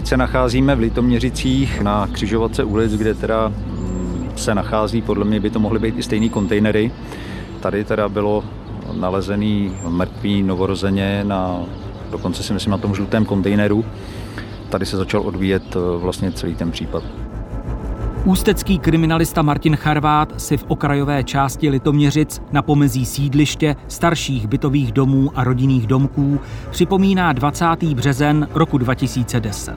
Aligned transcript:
Teď 0.00 0.08
se 0.08 0.16
nacházíme 0.16 0.74
v 0.74 0.78
Litoměřicích 0.78 1.80
na 1.80 2.06
křižovatce 2.12 2.64
ulic, 2.64 2.92
kde 2.94 3.14
teda 3.14 3.48
mm, 3.48 4.32
se 4.36 4.54
nachází, 4.54 5.02
podle 5.02 5.24
mě 5.24 5.40
by 5.40 5.50
to 5.50 5.58
mohly 5.58 5.78
být 5.78 5.98
i 5.98 6.02
stejný 6.02 6.30
kontejnery. 6.30 6.92
Tady 7.60 7.84
teda 7.84 8.08
bylo 8.08 8.44
nalezený 8.92 9.76
mrtvý 9.88 10.42
novorozeně 10.42 11.24
na, 11.24 11.60
dokonce 12.10 12.42
si 12.42 12.52
myslím 12.52 12.70
na 12.70 12.78
tom 12.78 12.94
žlutém 12.94 13.24
kontejneru. 13.24 13.84
Tady 14.68 14.86
se 14.86 14.96
začal 14.96 15.20
odvíjet 15.20 15.76
eh, 15.76 15.98
vlastně 15.98 16.32
celý 16.32 16.54
ten 16.54 16.70
případ. 16.70 17.02
Ústecký 18.24 18.78
kriminalista 18.78 19.42
Martin 19.42 19.76
Charvát 19.76 20.40
si 20.40 20.56
v 20.56 20.64
okrajové 20.68 21.24
části 21.24 21.68
Litoměřic 21.68 22.42
na 22.52 22.62
pomezí 22.62 23.06
sídliště, 23.06 23.76
starších 23.88 24.46
bytových 24.46 24.92
domů 24.92 25.30
a 25.34 25.44
rodinných 25.44 25.86
domků 25.86 26.40
připomíná 26.70 27.32
20. 27.32 27.64
březen 27.94 28.48
roku 28.54 28.78
2010. 28.78 29.76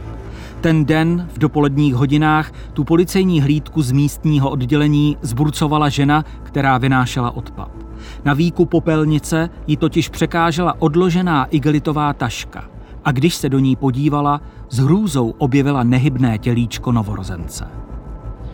Ten 0.61 0.85
den 0.85 1.27
v 1.33 1.39
dopoledních 1.39 1.95
hodinách 1.95 2.51
tu 2.73 2.83
policejní 2.83 3.41
hlídku 3.41 3.81
z 3.81 3.91
místního 3.91 4.49
oddělení 4.49 5.17
zburcovala 5.21 5.89
žena, 5.89 6.25
která 6.43 6.77
vynášela 6.77 7.31
odpad. 7.31 7.71
Na 8.25 8.33
výku 8.33 8.65
popelnice 8.65 9.49
ji 9.67 9.77
totiž 9.77 10.09
překážela 10.09 10.81
odložená 10.81 11.45
igelitová 11.45 12.13
taška 12.13 12.63
a 13.05 13.11
když 13.11 13.35
se 13.35 13.49
do 13.49 13.59
ní 13.59 13.75
podívala, 13.75 14.41
s 14.69 14.79
hrůzou 14.79 15.29
objevila 15.37 15.83
nehybné 15.83 16.37
tělíčko 16.37 16.91
novorozence. 16.91 17.92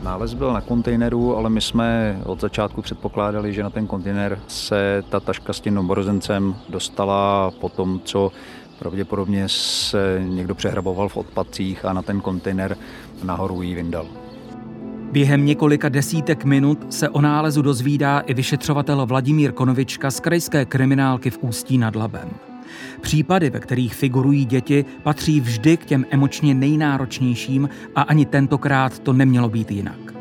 Nález 0.04 0.34
byl 0.34 0.54
na 0.54 0.62
kontejneru, 0.62 1.38
ale 1.38 1.50
my 1.50 1.62
jsme 1.62 2.20
od 2.26 2.42
začátku 2.42 2.82
předpokládali, 2.82 3.54
že 3.54 3.64
na 3.64 3.70
ten 3.70 3.88
kontejner 3.88 4.40
se 4.48 5.04
ta 5.10 5.20
taška 5.20 5.54
s 5.54 5.60
tím 5.60 5.74
novorozencem 5.74 6.56
dostala 6.70 7.52
po 7.52 7.70
tom, 7.70 8.02
co 8.04 8.32
pravděpodobně 8.80 9.44
se 9.48 10.22
někdo 10.24 10.56
přehraboval 10.56 11.10
v 11.10 11.18
odpadcích 11.18 11.86
a 11.86 11.94
na 11.94 12.02
ten 12.02 12.22
kontejner 12.22 12.78
nahoru 13.24 13.62
jí 13.62 13.76
vyndal. 13.76 14.06
Během 15.12 15.46
několika 15.46 15.90
desítek 15.90 16.46
minut 16.46 16.94
se 16.94 17.10
o 17.10 17.22
nálezu 17.22 17.62
dozvídá 17.62 18.20
i 18.20 18.34
vyšetřovatel 18.34 19.06
Vladimír 19.06 19.52
Konovička 19.52 20.12
z 20.12 20.20
krajské 20.20 20.66
kriminálky 20.66 21.30
v 21.30 21.38
Ústí 21.42 21.78
nad 21.78 21.96
Labem. 21.96 22.49
Případy, 23.02 23.50
ve 23.50 23.60
kterých 23.60 23.96
figurují 23.96 24.46
děti, 24.46 24.86
patří 25.04 25.42
vždy 25.42 25.78
k 25.78 25.86
těm 25.86 26.06
emočně 26.10 26.54
nejnáročnějším 26.54 27.70
a 27.96 28.02
ani 28.02 28.26
tentokrát 28.26 29.00
to 29.00 29.14
nemělo 29.14 29.50
být 29.50 29.72
jinak. 29.72 30.14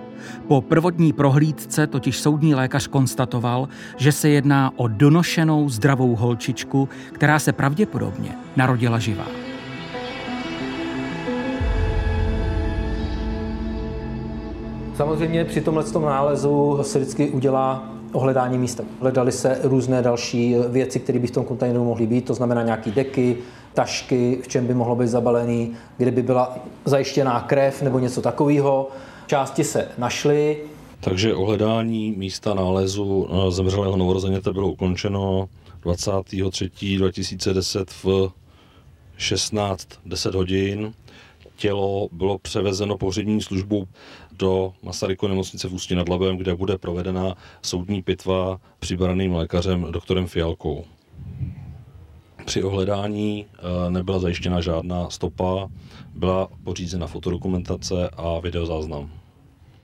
Po 0.49 0.61
prvotní 0.61 1.13
prohlídce 1.13 1.87
totiž 1.87 2.19
soudní 2.19 2.55
lékař 2.55 2.87
konstatoval, 2.87 3.69
že 3.97 4.13
se 4.13 4.29
jedná 4.29 4.73
o 4.77 4.89
donošenou 4.89 5.69
zdravou 5.69 6.17
holčičku, 6.17 6.89
která 7.13 7.39
se 7.39 7.53
pravděpodobně 7.53 8.31
narodila 8.57 8.99
živá. 8.99 9.27
Samozřejmě 14.97 15.45
při 15.45 15.61
tomhle 15.61 15.85
nálezu 16.01 16.79
se 16.83 16.99
vždycky 16.99 17.31
udělá 17.31 17.98
ohledání 18.13 18.59
místa. 18.59 18.85
Hledali 19.01 19.33
se 19.33 19.61
různé 19.63 20.03
další 20.03 20.55
věci, 20.69 21.01
které 21.01 21.19
by 21.19 21.27
v 21.27 21.31
tom 21.31 21.45
kontejneru 21.45 21.85
mohly 21.85 22.07
být, 22.07 22.25
to 22.25 22.35
znamená 22.35 22.63
nějaké 22.63 22.91
deky, 22.91 23.37
tašky, 23.75 24.39
v 24.43 24.49
čem 24.49 24.67
by 24.67 24.75
mohlo 24.75 24.97
být 24.97 25.09
zabalený, 25.09 25.73
kde 25.97 26.11
by 26.11 26.23
byla 26.23 26.59
zajištěná 26.85 27.41
krev 27.41 27.83
nebo 27.83 27.99
něco 27.99 28.23
takového. 28.23 28.89
Části 29.27 29.65
se 29.65 29.89
našly. 29.99 30.57
Takže 31.01 31.35
ohledání 31.35 32.15
místa 32.17 32.55
nálezu 32.55 33.29
zemřelého 33.49 33.97
novorozeněte 33.97 34.53
bylo 34.53 34.69
ukončeno 34.69 35.49
23. 35.83 36.71
2010 36.97 37.91
v 37.91 38.31
16.10 39.19 40.35
hodin. 40.35 40.93
Tělo 41.59 42.09
bylo 42.13 42.39
převezeno 42.39 42.99
pohřební 42.99 43.43
službou 43.43 43.87
do 44.33 44.73
Masaryko 44.83 45.29
nemocnice 45.29 45.69
v 45.69 45.75
Ústí 45.75 45.95
nad 45.95 46.09
Labem, 46.09 46.37
kde 46.37 46.55
bude 46.55 46.79
provedena 46.79 47.35
soudní 47.63 48.03
pitva 48.03 48.61
přibraným 48.79 49.35
lékařem 49.35 49.87
doktorem 49.91 50.27
Fialkou. 50.27 50.85
Při 52.45 52.63
ohledání 52.63 53.47
eh, 53.47 53.91
nebyla 53.91 54.19
zajištěna 54.19 54.61
žádná 54.61 55.11
stopa, 55.11 55.69
byla 56.15 56.49
pořízena 56.65 57.07
fotodokumentace 57.07 58.11
a 58.17 58.41
videozáznam. 58.41 59.11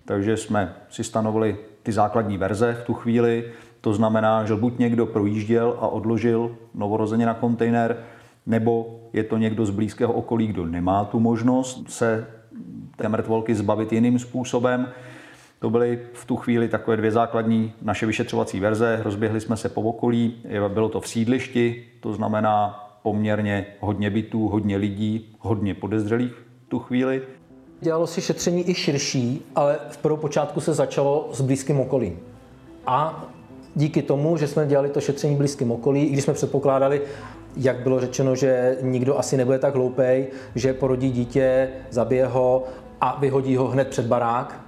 Takže 0.05 0.37
jsme 0.37 0.75
si 0.91 1.05
stanovili 1.05 1.57
ty 1.83 1.93
základní 1.93 2.39
verze 2.39 2.79
v 2.83 2.87
tu 2.87 2.95
chvíli. 2.95 3.53
To 3.81 3.95
znamená, 3.95 4.45
že 4.45 4.55
buď 4.55 4.79
někdo 4.79 5.07
projížděl 5.07 5.77
a 5.81 5.89
odložil 5.89 6.57
novorozeně 6.75 7.27
na 7.27 7.35
kontejner, 7.35 8.05
nebo 8.47 9.01
je 9.13 9.25
to 9.25 9.37
někdo 9.37 9.67
z 9.67 9.71
blízkého 9.71 10.13
okolí, 10.13 10.47
kdo 10.47 10.67
nemá 10.67 11.05
tu 11.05 11.21
možnost 11.21 11.91
se 11.91 12.27
té 12.97 13.09
mrtvolky 13.09 13.55
zbavit 13.55 13.93
jiným 13.93 14.19
způsobem. 14.19 14.89
To 15.59 15.71
byly 15.71 16.01
v 16.13 16.25
tu 16.25 16.37
chvíli 16.37 16.69
takové 16.69 16.97
dvě 16.97 17.11
základní 17.11 17.73
naše 17.83 18.07
vyšetřovací 18.07 18.61
verze. 18.61 19.01
Rozběhli 19.03 19.41
jsme 19.41 19.57
se 19.57 19.69
po 19.69 19.83
okolí, 19.83 20.35
bylo 20.69 20.89
to 20.89 21.01
v 21.01 21.09
sídlišti, 21.09 21.85
to 22.01 22.13
znamená 22.13 22.81
poměrně 23.03 23.67
hodně 23.81 24.11
bytů, 24.11 24.49
hodně 24.49 24.77
lidí, 24.77 25.37
hodně 25.39 25.75
podezřelých 25.75 26.33
v 26.67 26.69
tu 26.69 26.79
chvíli. 26.79 27.23
Dělalo 27.81 28.07
si 28.07 28.21
šetření 28.21 28.71
i 28.71 28.75
širší, 28.75 29.43
ale 29.57 29.79
v 29.91 29.97
prvou 29.97 30.17
počátku 30.17 30.61
se 30.61 30.75
začalo 30.75 31.29
s 31.33 31.41
blízkým 31.41 31.81
okolím. 31.81 32.19
A 32.87 33.25
díky 33.75 34.03
tomu, 34.03 34.37
že 34.37 34.47
jsme 34.47 34.67
dělali 34.67 34.89
to 34.89 35.01
šetření 35.01 35.37
blízkým 35.37 35.71
okolí, 35.71 36.05
i 36.05 36.13
když 36.13 36.25
jsme 36.25 36.35
předpokládali, 36.35 37.03
jak 37.57 37.77
bylo 37.77 38.01
řečeno, 38.01 38.35
že 38.35 38.77
nikdo 38.83 39.19
asi 39.19 39.37
nebude 39.37 39.59
tak 39.59 39.75
hloupej, 39.75 40.27
že 40.55 40.73
porodí 40.73 41.11
dítě, 41.11 41.69
zabije 41.91 42.27
ho 42.27 42.65
a 43.01 43.17
vyhodí 43.21 43.57
ho 43.57 43.69
hned 43.69 43.89
před 43.89 44.07
barák 44.07 44.61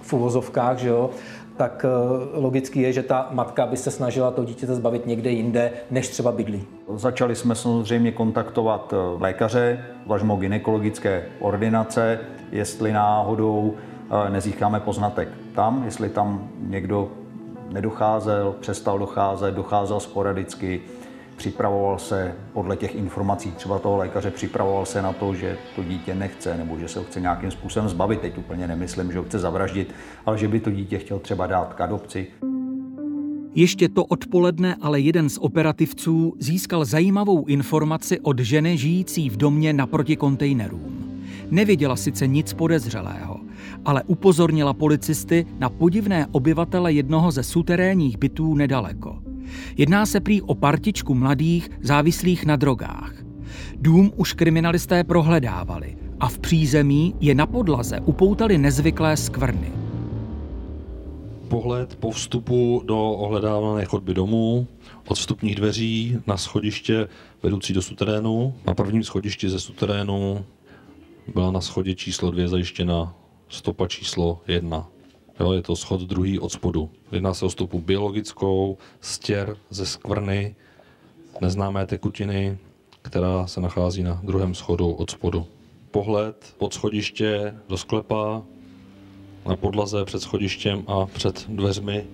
v 0.00 0.12
uvozovkách, 0.12 0.78
že 0.78 0.88
jo, 0.88 1.10
tak 1.56 1.84
eh, 1.84 2.38
logicky 2.40 2.82
je, 2.82 2.92
že 2.92 3.02
ta 3.02 3.28
matka 3.30 3.66
by 3.66 3.76
se 3.76 3.90
snažila 3.90 4.30
to 4.30 4.44
dítě 4.44 4.66
zbavit 4.66 5.06
někde 5.06 5.30
jinde, 5.30 5.72
než 5.90 6.08
třeba 6.08 6.32
bydlí. 6.32 6.64
Začali 6.94 7.36
jsme 7.36 7.54
samozřejmě 7.54 8.12
kontaktovat 8.12 8.92
eh, 8.92 8.96
lékaře, 9.22 9.84
vlažmo 10.06 10.36
gynekologické 10.36 11.22
ordinace, 11.40 12.18
jestli 12.52 12.92
náhodou 12.92 13.74
eh, 13.74 14.30
nezískáme 14.30 14.80
poznatek 14.80 15.28
tam, 15.54 15.82
jestli 15.84 16.08
tam 16.08 16.48
někdo 16.60 17.10
nedocházel, 17.72 18.54
přestal 18.60 18.98
docházet, 18.98 19.54
docházel 19.54 20.00
sporadicky, 20.00 20.80
připravoval 21.36 21.98
se 21.98 22.34
podle 22.52 22.76
těch 22.76 22.94
informací 22.94 23.50
třeba 23.52 23.78
toho 23.78 23.96
lékaře, 23.96 24.30
připravoval 24.30 24.86
se 24.86 25.02
na 25.02 25.12
to, 25.12 25.34
že 25.34 25.58
to 25.76 25.84
dítě 25.84 26.14
nechce 26.14 26.56
nebo 26.56 26.78
že 26.78 26.88
se 26.88 26.98
ho 26.98 27.04
chce 27.04 27.20
nějakým 27.20 27.50
způsobem 27.50 27.88
zbavit. 27.88 28.20
Teď 28.20 28.38
úplně 28.38 28.68
nemyslím, 28.68 29.12
že 29.12 29.18
ho 29.18 29.24
chce 29.24 29.38
zavraždit, 29.38 29.94
ale 30.26 30.38
že 30.38 30.48
by 30.48 30.60
to 30.60 30.70
dítě 30.70 30.98
chtěl 30.98 31.18
třeba 31.18 31.46
dát 31.46 31.74
k 31.74 31.80
adopci. 31.80 32.26
Ještě 33.54 33.88
to 33.88 34.04
odpoledne 34.04 34.76
ale 34.80 35.00
jeden 35.00 35.28
z 35.28 35.38
operativců 35.38 36.34
získal 36.38 36.84
zajímavou 36.84 37.46
informaci 37.46 38.20
od 38.20 38.38
ženy 38.38 38.78
žijící 38.78 39.30
v 39.30 39.36
domě 39.36 39.72
naproti 39.72 40.16
kontejnerům. 40.16 41.20
Nevěděla 41.50 41.96
sice 41.96 42.26
nic 42.26 42.52
podezřelého, 42.52 43.40
ale 43.84 44.02
upozornila 44.06 44.74
policisty 44.74 45.46
na 45.58 45.70
podivné 45.70 46.26
obyvatele 46.32 46.92
jednoho 46.92 47.30
ze 47.30 47.42
suterénních 47.42 48.18
bytů 48.18 48.54
nedaleko. 48.54 49.25
Jedná 49.76 50.06
se 50.06 50.20
prý 50.20 50.42
o 50.42 50.54
partičku 50.54 51.14
mladých 51.14 51.70
závislých 51.82 52.46
na 52.46 52.56
drogách. 52.56 53.14
Dům 53.76 54.12
už 54.16 54.32
kriminalisté 54.32 55.04
prohledávali 55.04 55.96
a 56.20 56.28
v 56.28 56.38
přízemí 56.38 57.14
je 57.20 57.34
na 57.34 57.46
podlaze 57.46 58.00
upoutali 58.00 58.58
nezvyklé 58.58 59.16
skvrny. 59.16 59.72
Pohled 61.48 61.96
po 61.96 62.10
vstupu 62.10 62.82
do 62.84 63.10
ohledávané 63.10 63.84
chodby 63.84 64.14
domu, 64.14 64.66
od 65.08 65.14
vstupních 65.14 65.54
dveří 65.54 66.18
na 66.26 66.36
schodiště 66.36 67.08
vedoucí 67.42 67.72
do 67.72 67.82
suterénu. 67.82 68.54
Na 68.66 68.74
prvním 68.74 69.04
schodišti 69.04 69.48
ze 69.48 69.60
suterénu 69.60 70.44
byla 71.34 71.50
na 71.50 71.60
schodě 71.60 71.94
číslo 71.94 72.30
dvě 72.30 72.48
zajištěna 72.48 73.14
stopa 73.48 73.88
číslo 73.88 74.40
jedna. 74.48 74.88
Jo, 75.40 75.52
je 75.52 75.62
to 75.62 75.76
schod 75.76 76.00
druhý 76.00 76.38
od 76.38 76.52
spodu. 76.52 76.90
Jedná 77.12 77.34
se 77.34 77.44
o 77.44 77.50
stopu 77.50 77.80
biologickou, 77.80 78.78
stěr 79.00 79.56
ze 79.70 79.86
skvrny, 79.86 80.54
neznámé 81.40 81.86
tekutiny, 81.86 82.58
která 83.02 83.46
se 83.46 83.60
nachází 83.60 84.02
na 84.02 84.20
druhém 84.24 84.54
schodu 84.54 84.90
od 84.90 85.10
spodu. 85.10 85.46
Pohled 85.90 86.54
pod 86.58 86.74
schodiště 86.74 87.54
do 87.68 87.76
sklepa, 87.76 88.42
na 89.46 89.56
podlaze 89.56 90.04
před 90.04 90.20
schodištěm 90.20 90.84
a 90.86 91.06
před 91.06 91.46
dveřmi 91.48 92.04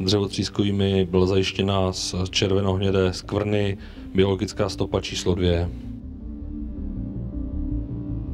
dřevotřískovými 0.00 1.04
byla 1.04 1.26
zajištěna 1.26 1.92
z 1.92 2.14
červenohnědé 2.30 3.12
skvrny 3.12 3.78
biologická 4.14 4.68
stopa 4.68 5.00
číslo 5.00 5.34
dvě. 5.34 5.70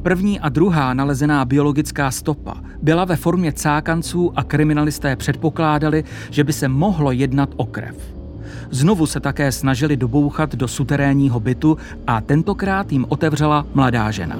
První 0.02 0.40
a 0.40 0.48
druhá 0.48 0.94
nalezená 0.94 1.44
biologická 1.44 2.10
stopa 2.10 2.54
byla 2.82 3.04
ve 3.04 3.16
formě 3.16 3.52
cákanců 3.52 4.32
a 4.36 4.44
kriminalisté 4.44 5.16
předpokládali, 5.16 6.04
že 6.30 6.44
by 6.44 6.52
se 6.52 6.68
mohlo 6.68 7.12
jednat 7.12 7.48
o 7.56 7.66
krev. 7.66 7.96
Znovu 8.70 9.06
se 9.06 9.20
také 9.20 9.52
snažili 9.52 9.96
dobouchat 9.96 10.54
do 10.54 10.68
suterénního 10.68 11.40
bytu 11.40 11.76
a 12.06 12.20
tentokrát 12.20 12.92
jim 12.92 13.06
otevřela 13.08 13.66
mladá 13.74 14.10
žena. 14.10 14.36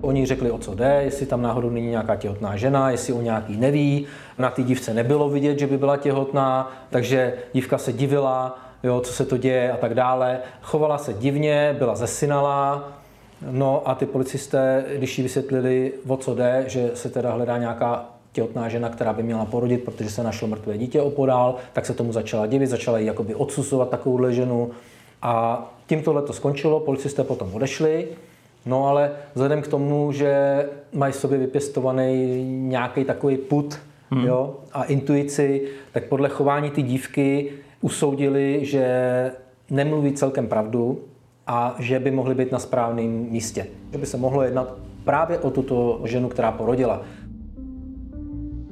Oni 0.00 0.26
řekli, 0.26 0.50
o 0.50 0.58
co 0.58 0.74
jde, 0.74 1.00
jestli 1.04 1.26
tam 1.26 1.42
náhodou 1.42 1.70
není 1.70 1.86
nějaká 1.86 2.16
těhotná 2.16 2.56
žena, 2.56 2.90
jestli 2.90 3.12
o 3.12 3.22
nějaký 3.22 3.56
neví. 3.56 4.06
Na 4.38 4.50
té 4.50 4.62
dívce 4.62 4.94
nebylo 4.94 5.28
vidět, 5.28 5.58
že 5.58 5.66
by 5.66 5.78
byla 5.78 5.96
těhotná, 5.96 6.72
takže 6.90 7.32
dívka 7.52 7.78
se 7.78 7.92
divila, 7.92 8.58
jo, 8.82 9.00
co 9.00 9.12
se 9.12 9.24
to 9.24 9.36
děje 9.36 9.72
a 9.72 9.76
tak 9.76 9.94
dále. 9.94 10.38
Chovala 10.62 10.98
se 10.98 11.12
divně, 11.12 11.76
byla 11.78 11.94
zesinalá, 11.94 12.92
no 13.50 13.82
a 13.88 13.94
ty 13.94 14.06
policisté, 14.06 14.84
když 14.96 15.18
jí 15.18 15.22
vysvětlili, 15.22 15.92
o 16.08 16.16
co 16.16 16.34
jde, 16.34 16.64
že 16.66 16.90
se 16.94 17.10
teda 17.10 17.32
hledá 17.32 17.58
nějaká 17.58 18.06
těhotná 18.32 18.68
žena, 18.68 18.88
která 18.88 19.12
by 19.12 19.22
měla 19.22 19.44
porodit, 19.44 19.84
protože 19.84 20.10
se 20.10 20.22
našlo 20.22 20.48
mrtvé 20.48 20.78
dítě 20.78 21.00
opodál, 21.00 21.56
tak 21.72 21.86
se 21.86 21.94
tomu 21.94 22.12
začala 22.12 22.46
divit, 22.46 22.66
začala 22.66 22.98
jí 22.98 23.06
jakoby 23.06 23.34
odsusovat 23.34 23.88
takovouhle 23.88 24.32
ženu. 24.32 24.70
A 25.22 25.64
tím 25.86 26.02
tohle 26.02 26.22
to 26.22 26.32
skončilo, 26.32 26.80
policisté 26.80 27.24
potom 27.24 27.54
odešli, 27.54 28.08
no 28.66 28.86
ale 28.86 29.10
vzhledem 29.34 29.62
k 29.62 29.68
tomu, 29.68 30.12
že 30.12 30.64
mají 30.92 31.12
v 31.12 31.16
sobě 31.16 31.38
vypěstovaný 31.38 32.42
nějaký 32.68 33.04
takový 33.04 33.36
put 33.36 33.78
hmm. 34.10 34.26
jo, 34.26 34.56
a 34.72 34.84
intuici, 34.84 35.68
tak 35.92 36.04
podle 36.04 36.28
chování 36.28 36.70
ty 36.70 36.82
dívky 36.82 37.52
usoudili, 37.80 38.60
že 38.62 38.86
nemluví 39.70 40.12
celkem 40.12 40.46
pravdu 40.46 41.00
a 41.46 41.76
že 41.78 41.98
by 41.98 42.10
mohly 42.10 42.34
být 42.34 42.52
na 42.52 42.58
správném 42.58 43.10
místě. 43.10 43.66
Že 43.92 43.98
by 43.98 44.06
se 44.06 44.16
mohlo 44.16 44.42
jednat 44.42 44.78
právě 45.04 45.38
o 45.38 45.50
tuto 45.50 46.00
ženu, 46.04 46.28
která 46.28 46.52
porodila. 46.52 47.02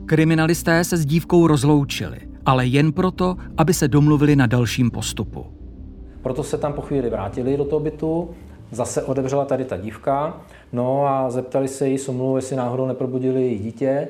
Kriminalisté 0.07 0.85
se 0.85 0.97
s 0.97 1.07
dívkou 1.07 1.47
rozloučili, 1.47 2.19
ale 2.47 2.67
jen 2.67 2.93
proto, 2.93 3.37
aby 3.57 3.75
se 3.75 3.89
domluvili 3.89 4.37
na 4.37 4.47
dalším 4.47 4.91
postupu. 4.91 5.47
Proto 6.23 6.43
se 6.43 6.59
tam 6.59 6.73
po 6.73 6.83
chvíli 6.83 7.11
vrátili 7.11 7.57
do 7.57 7.65
toho 7.65 7.81
bytu, 7.81 8.31
zase 8.71 9.03
odevřela 9.03 9.45
tady 9.45 9.65
ta 9.65 9.77
dívka, 9.77 10.41
no 10.73 11.07
a 11.07 11.31
zeptali 11.31 11.69
se 11.69 11.89
jí 11.89 11.99
somlu, 11.99 12.37
jestli 12.37 12.57
náhodou 12.57 12.87
neprobudili 12.87 13.43
její 13.43 13.59
dítě. 13.59 14.09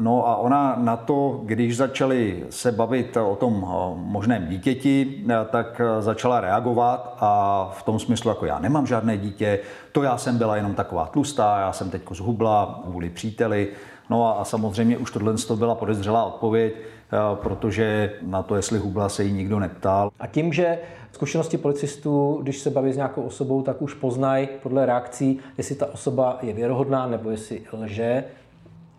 No 0.00 0.28
a 0.28 0.36
ona 0.36 0.76
na 0.78 0.96
to, 0.96 1.40
když 1.44 1.76
začali 1.76 2.46
se 2.50 2.72
bavit 2.72 3.16
o 3.16 3.36
tom 3.36 3.52
možném 3.96 4.48
dítěti, 4.48 5.24
tak 5.50 5.80
začala 6.00 6.40
reagovat 6.40 7.16
a 7.20 7.70
v 7.74 7.82
tom 7.82 7.98
smyslu, 7.98 8.28
jako 8.28 8.46
já 8.46 8.58
nemám 8.58 8.86
žádné 8.86 9.18
dítě, 9.18 9.58
to 9.92 10.02
já 10.02 10.16
jsem 10.16 10.38
byla 10.38 10.56
jenom 10.56 10.74
taková 10.74 11.06
tlustá, 11.06 11.60
já 11.60 11.72
jsem 11.72 11.90
teď 11.90 12.02
zhubla 12.10 12.80
kvůli 12.84 13.10
příteli. 13.10 13.68
No 14.10 14.40
a 14.40 14.44
samozřejmě 14.44 14.98
už 14.98 15.10
tohle 15.10 15.34
byla 15.54 15.74
podezřelá 15.74 16.24
odpověď, 16.24 16.74
protože 17.34 18.12
na 18.22 18.42
to, 18.42 18.56
jestli 18.56 18.78
hubla, 18.78 19.08
se 19.08 19.24
jí 19.24 19.32
nikdo 19.32 19.58
neptal. 19.58 20.10
A 20.20 20.26
tím, 20.26 20.52
že 20.52 20.78
Zkušenosti 21.12 21.58
policistů, 21.58 22.38
když 22.42 22.58
se 22.58 22.70
baví 22.70 22.92
s 22.92 22.96
nějakou 22.96 23.22
osobou, 23.22 23.62
tak 23.62 23.82
už 23.82 23.94
poznají 23.94 24.48
podle 24.62 24.86
reakcí, 24.86 25.38
jestli 25.58 25.74
ta 25.74 25.86
osoba 25.92 26.38
je 26.42 26.52
věrohodná 26.52 27.06
nebo 27.06 27.30
jestli 27.30 27.62
lže 27.72 28.24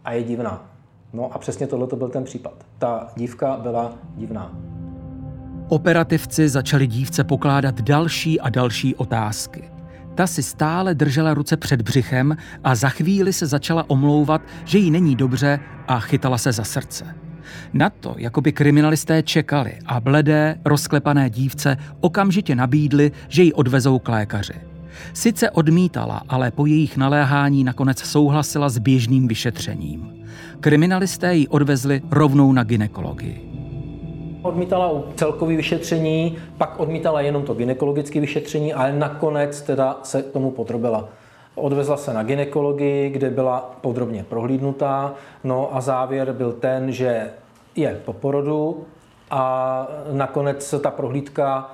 a 0.05 0.11
je 0.11 0.23
divná. 0.23 0.69
No 1.15 1.33
a 1.33 1.37
přesně 1.37 1.67
tohle 1.67 1.87
to 1.87 1.95
byl 1.95 2.09
ten 2.09 2.23
případ. 2.23 2.53
Ta 2.77 3.07
dívka 3.15 3.57
byla 3.57 3.93
divná. 4.15 4.51
Operativci 5.69 6.49
začali 6.49 6.87
dívce 6.87 7.23
pokládat 7.23 7.81
další 7.81 8.39
a 8.39 8.49
další 8.49 8.95
otázky. 8.95 9.63
Ta 10.15 10.27
si 10.27 10.43
stále 10.43 10.95
držela 10.95 11.33
ruce 11.33 11.57
před 11.57 11.81
břichem 11.81 12.37
a 12.63 12.75
za 12.75 12.89
chvíli 12.89 13.33
se 13.33 13.47
začala 13.47 13.89
omlouvat, 13.89 14.41
že 14.65 14.77
jí 14.77 14.91
není 14.91 15.15
dobře 15.15 15.59
a 15.87 15.99
chytala 15.99 16.37
se 16.37 16.51
za 16.51 16.63
srdce. 16.63 17.15
Na 17.73 17.89
to, 17.89 18.15
jako 18.17 18.41
by 18.41 18.51
kriminalisté 18.51 19.23
čekali 19.23 19.77
a 19.85 19.99
bledé, 19.99 20.59
rozklepané 20.65 21.29
dívce 21.29 21.77
okamžitě 21.99 22.55
nabídli, 22.55 23.11
že 23.27 23.43
ji 23.43 23.53
odvezou 23.53 23.99
k 23.99 24.09
lékaři. 24.09 24.74
Sice 25.13 25.49
odmítala, 25.49 26.21
ale 26.29 26.51
po 26.51 26.65
jejich 26.65 26.97
naléhání 26.97 27.63
nakonec 27.63 27.99
souhlasila 27.99 28.69
s 28.69 28.77
běžným 28.77 29.27
vyšetřením. 29.27 30.25
Kriminalisté 30.59 31.35
ji 31.35 31.47
odvezli 31.47 32.01
rovnou 32.11 32.51
na 32.51 32.63
ginekologii. 32.63 33.51
Odmítala 34.41 35.03
celkové 35.15 35.55
vyšetření, 35.55 36.37
pak 36.57 36.79
odmítala 36.79 37.21
jenom 37.21 37.43
to 37.43 37.53
gynekologické 37.53 38.19
vyšetření, 38.19 38.73
ale 38.73 38.93
nakonec 38.93 39.61
teda 39.61 39.99
se 40.03 40.23
tomu 40.23 40.51
podrobila. 40.51 41.09
Odvezla 41.55 41.97
se 41.97 42.13
na 42.13 42.23
ginekologii, 42.23 43.09
kde 43.09 43.29
byla 43.29 43.77
podrobně 43.81 44.23
prohlídnutá, 44.23 45.13
no 45.43 45.75
a 45.75 45.81
závěr 45.81 46.33
byl 46.33 46.51
ten, 46.51 46.91
že 46.91 47.29
je 47.75 48.01
po 48.05 48.13
porodu 48.13 48.85
a 49.31 49.87
nakonec 50.11 50.75
ta 50.81 50.91
prohlídka 50.91 51.71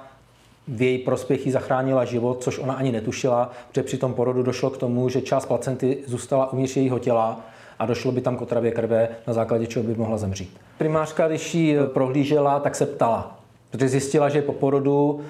v 0.68 0.82
její 0.82 0.98
prospěch 0.98 1.52
zachránila 1.52 2.06
život, 2.06 2.44
což 2.44 2.60
ona 2.60 2.74
ani 2.74 2.92
netušila, 2.92 3.52
protože 3.70 3.84
při 3.84 3.98
tom 3.98 4.14
porodu 4.14 4.44
došlo 4.44 4.70
k 4.70 4.78
tomu, 4.78 5.10
že 5.10 5.22
část 5.22 5.46
placenty 5.46 5.98
zůstala 6.08 6.54
uvnitř 6.54 6.78
jejího 6.78 7.00
těla 7.00 7.40
a 7.80 7.86
došlo 7.86 8.12
by 8.12 8.22
tam 8.22 8.38
k 8.38 8.42
otravě 8.42 8.72
krve, 8.72 9.10
na 9.28 9.34
základě 9.34 9.68
čeho 9.68 9.86
by 9.86 9.96
mohla 9.96 10.18
zemřít. 10.18 10.58
Primářka, 10.78 11.28
když 11.28 11.56
ji 11.56 11.78
prohlížela, 11.94 12.60
tak 12.60 12.76
se 12.76 12.86
ptala, 12.86 13.40
protože 13.72 13.90
zjistila, 13.90 14.30
že 14.30 14.42
po 14.42 14.54
porodu, 14.54 15.22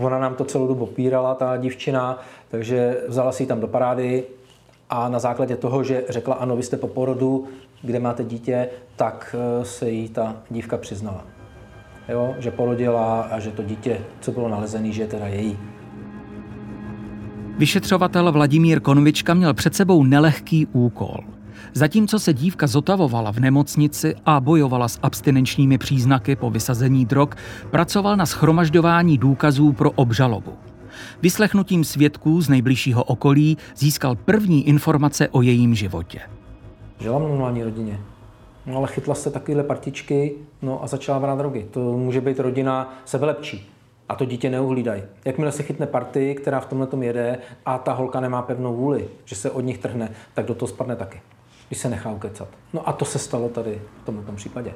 ona 0.00 0.18
nám 0.18 0.34
to 0.34 0.44
celou 0.44 0.66
dobu 0.66 0.86
pírala, 0.86 1.34
ta 1.34 1.56
dívčina, 1.56 2.20
takže 2.50 3.00
vzala 3.08 3.32
si 3.32 3.42
ji 3.42 3.46
tam 3.46 3.60
do 3.60 3.66
parády 3.66 4.24
a 4.90 5.08
na 5.08 5.18
základě 5.18 5.56
toho, 5.56 5.84
že 5.84 6.04
řekla, 6.08 6.34
ano, 6.34 6.56
vy 6.56 6.62
jste 6.62 6.76
po 6.76 6.88
porodu, 6.88 7.48
kde 7.82 7.98
máte 7.98 8.24
dítě, 8.24 8.68
tak 8.96 9.36
eh, 9.38 9.64
se 9.64 9.90
jí 9.90 10.08
ta 10.08 10.36
dívka 10.50 10.76
přiznala. 10.76 11.35
Jo, 12.08 12.34
že 12.38 12.50
porodila 12.50 13.20
a 13.22 13.40
že 13.40 13.50
to 13.50 13.62
dítě, 13.62 13.98
co 14.20 14.32
bylo 14.32 14.48
nalezené, 14.48 14.92
že 14.92 15.02
je 15.02 15.08
teda 15.08 15.26
její. 15.26 15.58
Vyšetřovatel 17.58 18.32
Vladimír 18.32 18.80
Konvička 18.80 19.34
měl 19.34 19.54
před 19.54 19.74
sebou 19.74 20.04
nelehký 20.04 20.66
úkol– 20.66 21.16
Zatímco 21.74 22.18
se 22.18 22.32
dívka 22.32 22.66
zotavovala 22.66 23.32
v 23.32 23.38
nemocnici 23.38 24.14
a 24.26 24.40
bojovala 24.40 24.88
s 24.88 24.98
abstinenčními 25.02 25.78
příznaky 25.78 26.36
po 26.36 26.50
vysazení 26.50 27.06
drog, 27.06 27.28
pracoval 27.70 28.16
na 28.16 28.26
schromažďování 28.26 29.18
důkazů 29.18 29.72
pro 29.72 29.90
obžalobu. 29.90 30.52
Vyslechnutím 31.22 31.84
svědků 31.84 32.40
z 32.40 32.48
nejbližšího 32.48 33.04
okolí 33.04 33.56
získal 33.76 34.14
první 34.14 34.68
informace 34.68 35.28
o 35.28 35.42
jejím 35.42 35.74
životě. 35.74 36.20
Žila 37.00 37.18
v 37.18 37.22
normální 37.22 37.62
rodině, 37.62 38.00
no 38.66 38.76
ale 38.76 38.88
chytla 38.88 39.14
se 39.14 39.30
takovéhle 39.30 39.64
partičky 39.64 40.34
no 40.62 40.84
a 40.84 40.86
začala 40.86 41.20
brát 41.20 41.38
drogy. 41.38 41.66
To 41.70 41.80
může 41.80 42.20
být 42.20 42.40
rodina 42.40 42.94
sebelepší. 43.04 43.70
A 44.08 44.14
to 44.14 44.24
dítě 44.24 44.50
neuhlídají. 44.50 45.02
Jakmile 45.24 45.52
se 45.52 45.62
chytne 45.62 45.86
party, 45.86 46.34
která 46.34 46.60
v 46.60 46.66
tomhle 46.66 46.86
tom 46.86 47.02
jede 47.02 47.38
a 47.66 47.78
ta 47.78 47.92
holka 47.92 48.20
nemá 48.20 48.42
pevnou 48.42 48.76
vůli, 48.76 49.08
že 49.24 49.36
se 49.36 49.50
od 49.50 49.60
nich 49.60 49.78
trhne, 49.78 50.10
tak 50.34 50.46
do 50.46 50.54
toho 50.54 50.68
spadne 50.68 50.96
taky 50.96 51.20
když 51.68 51.78
se 51.78 51.88
nechá 51.88 52.10
ukecat. 52.10 52.48
No 52.72 52.88
a 52.88 52.92
to 52.92 53.04
se 53.04 53.18
stalo 53.18 53.48
tady 53.48 53.80
v 54.02 54.06
tomto 54.06 54.32
případě. 54.32 54.74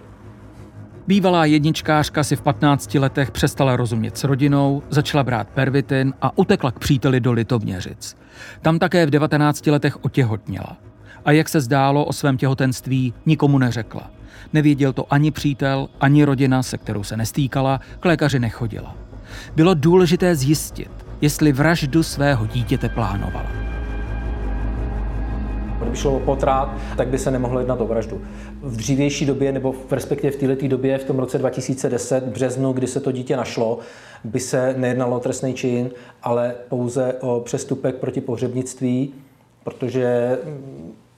Bývalá 1.06 1.44
jedničkářka 1.44 2.24
si 2.24 2.36
v 2.36 2.42
15 2.42 2.94
letech 2.94 3.30
přestala 3.30 3.76
rozumět 3.76 4.18
s 4.18 4.24
rodinou, 4.24 4.82
začala 4.90 5.24
brát 5.24 5.48
pervitin 5.48 6.14
a 6.22 6.38
utekla 6.38 6.72
k 6.72 6.78
příteli 6.78 7.20
do 7.20 7.32
Litoměřic. 7.32 8.16
Tam 8.62 8.78
také 8.78 9.06
v 9.06 9.10
19 9.10 9.66
letech 9.66 10.04
otěhotněla. 10.04 10.76
A 11.24 11.32
jak 11.32 11.48
se 11.48 11.60
zdálo 11.60 12.04
o 12.04 12.12
svém 12.12 12.36
těhotenství, 12.36 13.14
nikomu 13.26 13.58
neřekla. 13.58 14.10
Nevěděl 14.52 14.92
to 14.92 15.06
ani 15.10 15.30
přítel, 15.30 15.88
ani 16.00 16.24
rodina, 16.24 16.62
se 16.62 16.78
kterou 16.78 17.02
se 17.02 17.16
nestýkala, 17.16 17.80
k 18.00 18.04
lékaři 18.04 18.38
nechodila. 18.38 18.96
Bylo 19.56 19.74
důležité 19.74 20.36
zjistit, 20.36 20.90
jestli 21.20 21.52
vraždu 21.52 22.02
svého 22.02 22.46
dítěte 22.46 22.88
plánovala. 22.88 23.50
Kdyby 25.80 25.96
šlo 25.96 26.16
o 26.16 26.20
potrát, 26.20 26.74
tak 26.96 27.08
by 27.08 27.18
se 27.18 27.30
nemohlo 27.30 27.58
jednat 27.58 27.80
o 27.80 27.86
vraždu. 27.86 28.22
V 28.62 28.76
dřívější 28.76 29.26
době, 29.26 29.52
nebo 29.52 29.72
v 29.72 29.92
respektive 29.92 30.32
v 30.32 30.36
této 30.36 30.68
době, 30.68 30.98
v 30.98 31.04
tom 31.04 31.18
roce 31.18 31.38
2010, 31.38 32.24
v 32.24 32.30
březnu, 32.30 32.72
kdy 32.72 32.86
se 32.86 33.00
to 33.00 33.12
dítě 33.12 33.36
našlo, 33.36 33.78
by 34.24 34.40
se 34.40 34.74
nejednalo 34.78 35.16
o 35.16 35.20
trestný 35.20 35.54
čin, 35.54 35.90
ale 36.22 36.54
pouze 36.68 37.14
o 37.20 37.40
přestupek 37.40 37.94
proti 37.94 38.20
pohřebnictví, 38.20 39.14
protože 39.64 40.38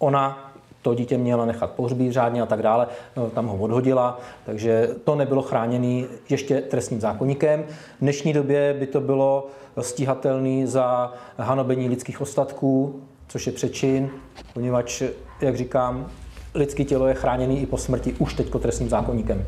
ona 0.03 0.53
to 0.83 0.95
dítě 0.95 1.19
měla 1.19 1.47
nechat 1.47 1.71
pohřbít 1.71 2.13
řádně 2.13 2.43
a 2.43 2.47
tak 2.47 2.63
dále, 2.63 2.87
no, 3.17 3.31
tam 3.31 3.47
ho 3.47 3.57
odhodila, 3.57 4.21
takže 4.47 4.89
to 5.05 5.15
nebylo 5.15 5.43
chráněné 5.43 6.05
ještě 6.29 6.61
trestním 6.61 7.01
zákonníkem. 7.01 7.65
V 7.97 8.01
dnešní 8.01 8.33
době 8.33 8.77
by 8.79 8.87
to 8.87 9.01
bylo 9.01 9.47
stíhatelné 9.81 10.67
za 10.67 11.13
hanobení 11.39 11.89
lidských 11.89 12.21
ostatků, 12.21 13.01
což 13.29 13.47
je 13.47 13.53
přečin, 13.53 14.11
poněvadž, 14.55 15.03
jak 15.41 15.57
říkám, 15.57 16.07
lidské 16.55 16.85
tělo 16.85 17.07
je 17.07 17.15
chráněné 17.15 17.55
i 17.55 17.67
po 17.67 17.79
smrti 17.79 18.15
už 18.19 18.35
teď 18.35 18.51
trestním 18.61 18.89
zákonníkem. 18.89 19.45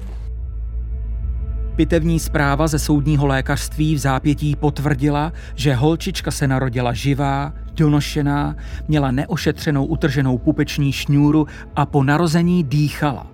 Pitevní 1.76 2.20
zpráva 2.20 2.66
ze 2.66 2.78
soudního 2.78 3.26
lékařství 3.26 3.94
v 3.94 3.98
zápětí 3.98 4.56
potvrdila, 4.56 5.32
že 5.54 5.74
holčička 5.74 6.30
se 6.30 6.48
narodila 6.48 6.92
živá, 6.92 7.52
donošená, 7.74 8.56
měla 8.88 9.10
neošetřenou 9.10 9.84
utrženou 9.84 10.38
pupeční 10.38 10.92
šňůru 10.92 11.46
a 11.76 11.86
po 11.86 12.02
narození 12.02 12.64
dýchala. 12.64 13.26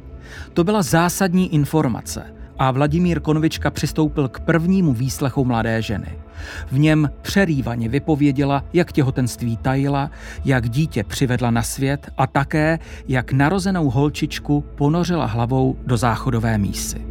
To 0.52 0.64
byla 0.64 0.82
zásadní 0.82 1.54
informace 1.54 2.35
a 2.59 2.70
Vladimír 2.70 3.20
Konvička 3.20 3.70
přistoupil 3.70 4.28
k 4.28 4.40
prvnímu 4.40 4.92
výslechu 4.92 5.44
mladé 5.44 5.82
ženy. 5.82 6.18
V 6.73 6.78
něm 6.78 7.11
přerývaně 7.23 7.88
vypověděla, 7.88 8.64
jak 8.73 8.92
těhotenství 8.92 9.56
tajila, 9.56 10.11
jak 10.44 10.68
dítě 10.68 11.04
přivedla 11.04 11.50
na 11.50 11.62
svět 11.62 12.11
a 12.18 12.26
také, 12.26 12.78
jak 13.09 13.32
narozenou 13.32 13.90
holčičku 13.90 14.64
ponořila 14.75 15.26
hlavou 15.26 15.76
do 15.87 15.97
záchodové 15.97 16.59
mísy. 16.59 17.06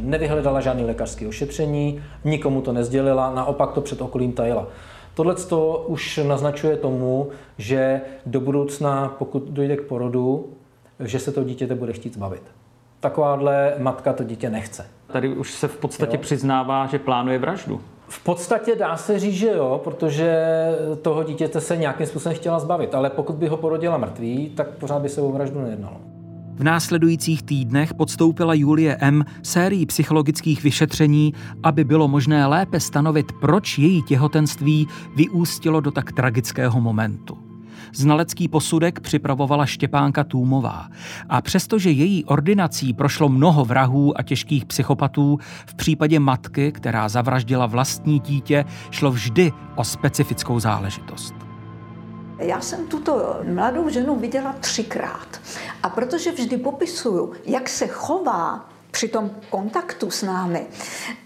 Nevyhledala 0.00 0.60
žádné 0.60 0.84
lékařské 0.84 1.26
ošetření, 1.26 2.00
nikomu 2.24 2.60
to 2.60 2.72
nezdělila, 2.72 3.34
naopak 3.34 3.72
to 3.72 3.80
před 3.80 4.00
okolím 4.00 4.32
tajila. 4.32 4.66
Tohle 5.14 5.34
už 5.86 6.20
naznačuje 6.28 6.76
tomu, 6.76 7.28
že 7.58 8.00
do 8.26 8.40
budoucna, 8.40 9.14
pokud 9.18 9.42
dojde 9.42 9.76
k 9.76 9.82
porodu, 9.82 10.46
že 11.00 11.18
se 11.18 11.32
to 11.32 11.44
dítěte 11.44 11.74
bude 11.74 11.92
chtít 11.92 12.14
zbavit. 12.14 12.42
Takováhle 13.00 13.74
matka 13.78 14.12
to 14.12 14.24
dítě 14.24 14.50
nechce. 14.50 14.86
Tady 15.06 15.28
už 15.28 15.52
se 15.52 15.68
v 15.68 15.76
podstatě 15.76 16.16
jo. 16.16 16.20
přiznává, 16.20 16.86
že 16.86 16.98
plánuje 16.98 17.38
vraždu. 17.38 17.80
V 18.08 18.24
podstatě 18.24 18.76
dá 18.76 18.96
se 18.96 19.18
říct, 19.18 19.34
že 19.34 19.48
jo, 19.48 19.80
protože 19.84 20.46
toho 21.02 21.22
dítěte 21.24 21.60
se 21.60 21.76
nějakým 21.76 22.06
způsobem 22.06 22.36
chtěla 22.36 22.58
zbavit, 22.58 22.94
ale 22.94 23.10
pokud 23.10 23.36
by 23.36 23.48
ho 23.48 23.56
porodila 23.56 23.96
mrtvý, 23.96 24.50
tak 24.50 24.68
pořád 24.68 25.02
by 25.02 25.08
se 25.08 25.20
o 25.20 25.32
vraždu 25.32 25.60
nejednalo. 25.60 25.96
V 26.54 26.64
následujících 26.64 27.42
týdnech 27.42 27.94
podstoupila 27.94 28.54
Julie 28.54 28.96
M. 29.00 29.24
sérii 29.42 29.86
psychologických 29.86 30.62
vyšetření, 30.62 31.34
aby 31.62 31.84
bylo 31.84 32.08
možné 32.08 32.46
lépe 32.46 32.80
stanovit, 32.80 33.32
proč 33.32 33.78
její 33.78 34.02
těhotenství 34.02 34.88
vyústilo 35.16 35.80
do 35.80 35.90
tak 35.90 36.12
tragického 36.12 36.80
momentu. 36.80 37.38
Znalecký 37.94 38.48
posudek 38.48 39.00
připravovala 39.00 39.66
Štěpánka 39.66 40.24
Tůmová. 40.24 40.88
A 41.28 41.40
přestože 41.40 41.90
její 41.90 42.24
ordinací 42.24 42.92
prošlo 42.92 43.28
mnoho 43.28 43.64
vrahů 43.64 44.18
a 44.18 44.22
těžkých 44.22 44.64
psychopatů, 44.64 45.38
v 45.66 45.74
případě 45.74 46.20
matky, 46.20 46.72
která 46.72 47.08
zavraždila 47.08 47.66
vlastní 47.66 48.20
dítě, 48.20 48.64
šlo 48.90 49.10
vždy 49.10 49.52
o 49.76 49.84
specifickou 49.84 50.60
záležitost. 50.60 51.51
Já 52.42 52.60
jsem 52.60 52.86
tuto 52.86 53.36
mladou 53.42 53.88
ženu 53.88 54.16
viděla 54.16 54.56
třikrát. 54.60 55.40
A 55.82 55.88
protože 55.88 56.32
vždy 56.32 56.56
popisuju, 56.56 57.32
jak 57.44 57.68
se 57.68 57.86
chová 57.86 58.68
při 58.90 59.08
tom 59.08 59.30
kontaktu 59.50 60.10
s 60.10 60.22
námi, 60.22 60.66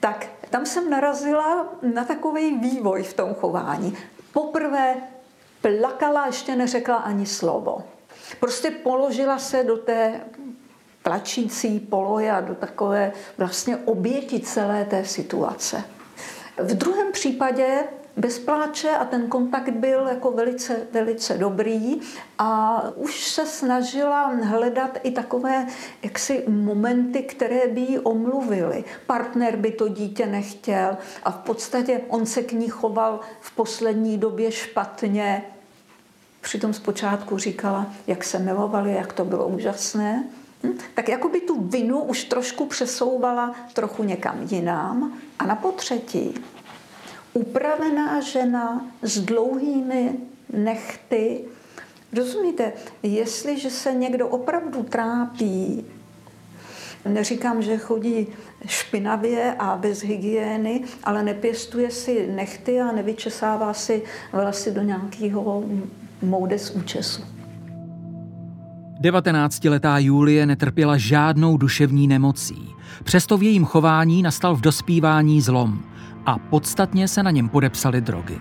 tak 0.00 0.26
tam 0.50 0.66
jsem 0.66 0.90
narazila 0.90 1.66
na 1.94 2.04
takový 2.04 2.58
vývoj 2.58 3.02
v 3.02 3.14
tom 3.14 3.34
chování. 3.34 3.96
Poprvé 4.32 4.94
plakala, 5.60 6.26
ještě 6.26 6.56
neřekla 6.56 6.96
ani 6.96 7.26
slovo. 7.26 7.82
Prostě 8.40 8.70
položila 8.70 9.38
se 9.38 9.64
do 9.64 9.76
té 9.76 10.20
plačící 11.02 11.80
polohy 11.80 12.30
a 12.30 12.40
do 12.40 12.54
takové 12.54 13.12
vlastně 13.38 13.76
oběti 13.76 14.40
celé 14.40 14.84
té 14.84 15.04
situace. 15.04 15.84
V 16.58 16.74
druhém 16.74 17.12
případě 17.12 17.84
bez 18.16 18.38
pláče 18.38 18.90
a 18.90 19.04
ten 19.04 19.28
kontakt 19.28 19.70
byl 19.70 20.06
jako 20.06 20.30
velice, 20.30 20.86
velice 20.92 21.38
dobrý 21.38 22.00
a 22.38 22.82
už 22.96 23.24
se 23.24 23.46
snažila 23.46 24.26
hledat 24.26 24.98
i 25.02 25.10
takové 25.10 25.66
jaksi 26.02 26.44
momenty, 26.48 27.22
které 27.22 27.68
by 27.68 27.80
ji 27.80 27.98
omluvily. 27.98 28.84
Partner 29.06 29.56
by 29.56 29.70
to 29.70 29.88
dítě 29.88 30.26
nechtěl 30.26 30.96
a 31.22 31.30
v 31.30 31.36
podstatě 31.36 32.00
on 32.08 32.26
se 32.26 32.42
k 32.42 32.52
ní 32.52 32.68
choval 32.68 33.20
v 33.40 33.56
poslední 33.56 34.18
době 34.18 34.52
špatně. 34.52 35.42
Přitom 36.40 36.74
zpočátku 36.74 37.38
říkala, 37.38 37.86
jak 38.06 38.24
se 38.24 38.38
milovali, 38.38 38.92
jak 38.92 39.12
to 39.12 39.24
bylo 39.24 39.48
úžasné. 39.48 40.24
Hm? 40.62 40.78
Tak 40.94 41.08
jako 41.08 41.28
by 41.28 41.40
tu 41.40 41.62
vinu 41.62 42.02
už 42.02 42.24
trošku 42.24 42.66
přesouvala 42.66 43.54
trochu 43.72 44.02
někam 44.02 44.38
jinam. 44.50 45.12
A 45.38 45.46
na 45.46 45.56
potřetí 45.56 46.34
upravená 47.36 48.20
žena 48.20 48.86
s 49.02 49.20
dlouhými 49.20 50.12
nechty. 50.52 51.40
Rozumíte, 52.16 52.72
jestliže 53.02 53.70
se 53.70 53.94
někdo 53.94 54.28
opravdu 54.28 54.82
trápí, 54.82 55.84
neříkám, 57.08 57.62
že 57.62 57.78
chodí 57.78 58.26
špinavě 58.66 59.54
a 59.58 59.76
bez 59.76 60.02
hygieny, 60.02 60.84
ale 61.04 61.22
nepěstuje 61.22 61.90
si 61.90 62.26
nechty 62.26 62.80
a 62.80 62.92
nevyčesává 62.92 63.74
si 63.74 64.02
vlasy 64.32 64.72
do 64.72 64.82
nějakého 64.82 65.64
moude 66.22 66.58
z 66.58 66.70
účesu. 66.70 67.22
19-letá 69.00 69.98
Julie 69.98 70.46
netrpěla 70.46 70.96
žádnou 70.96 71.56
duševní 71.56 72.08
nemocí. 72.08 72.68
Přesto 73.04 73.38
v 73.38 73.42
jejím 73.42 73.64
chování 73.64 74.22
nastal 74.22 74.56
v 74.56 74.60
dospívání 74.60 75.40
zlom 75.40 75.95
a 76.26 76.38
podstatně 76.38 77.08
se 77.08 77.22
na 77.22 77.30
něm 77.30 77.48
podepsaly 77.48 78.00
drogy. 78.00 78.38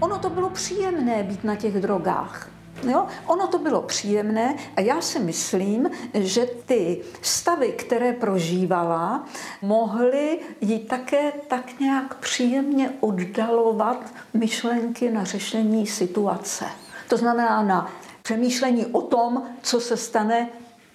Ono 0.00 0.18
to 0.18 0.30
bylo 0.30 0.50
příjemné 0.50 1.22
být 1.22 1.44
na 1.44 1.56
těch 1.56 1.80
drogách. 1.80 2.50
Jo? 2.90 3.06
Ono 3.26 3.46
to 3.46 3.58
bylo 3.58 3.82
příjemné 3.82 4.54
a 4.76 4.80
já 4.80 5.00
si 5.00 5.18
myslím, 5.18 5.90
že 6.14 6.46
ty 6.66 7.00
stavy, 7.22 7.72
které 7.72 8.12
prožívala, 8.12 9.24
mohly 9.62 10.38
jí 10.60 10.78
také 10.78 11.32
tak 11.48 11.80
nějak 11.80 12.14
příjemně 12.14 12.90
oddalovat 13.00 14.14
myšlenky 14.34 15.10
na 15.10 15.24
řešení 15.24 15.86
situace. 15.86 16.64
To 17.08 17.16
znamená 17.16 17.62
na 17.62 17.90
přemýšlení 18.22 18.86
o 18.86 19.02
tom, 19.02 19.42
co 19.62 19.80
se 19.80 19.96
stane, 19.96 20.48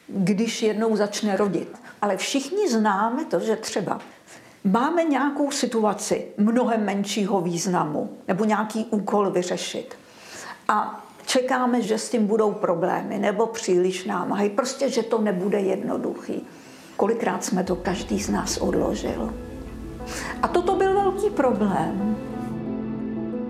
když 0.07 0.61
jednou 0.61 0.95
začne 0.95 1.37
rodit. 1.37 1.77
Ale 2.01 2.17
všichni 2.17 2.69
známe 2.69 3.25
to, 3.25 3.39
že 3.39 3.55
třeba 3.55 3.99
máme 4.63 5.03
nějakou 5.03 5.51
situaci 5.51 6.25
mnohem 6.37 6.85
menšího 6.85 7.41
významu 7.41 8.09
nebo 8.27 8.45
nějaký 8.45 8.85
úkol 8.89 9.31
vyřešit. 9.31 9.95
A 10.67 11.05
čekáme, 11.25 11.81
že 11.81 11.97
s 11.97 12.09
tím 12.09 12.27
budou 12.27 12.51
problémy 12.51 13.17
nebo 13.17 13.45
příliš 13.45 14.05
námahy, 14.05 14.49
prostě, 14.49 14.89
že 14.89 15.03
to 15.03 15.21
nebude 15.21 15.59
jednoduchý. 15.59 16.41
Kolikrát 16.97 17.43
jsme 17.43 17.63
to 17.63 17.75
každý 17.75 18.19
z 18.19 18.29
nás 18.29 18.57
odložil. 18.57 19.33
A 20.41 20.47
toto 20.47 20.75
byl 20.75 20.93
velký 20.93 21.29
problém. 21.29 22.15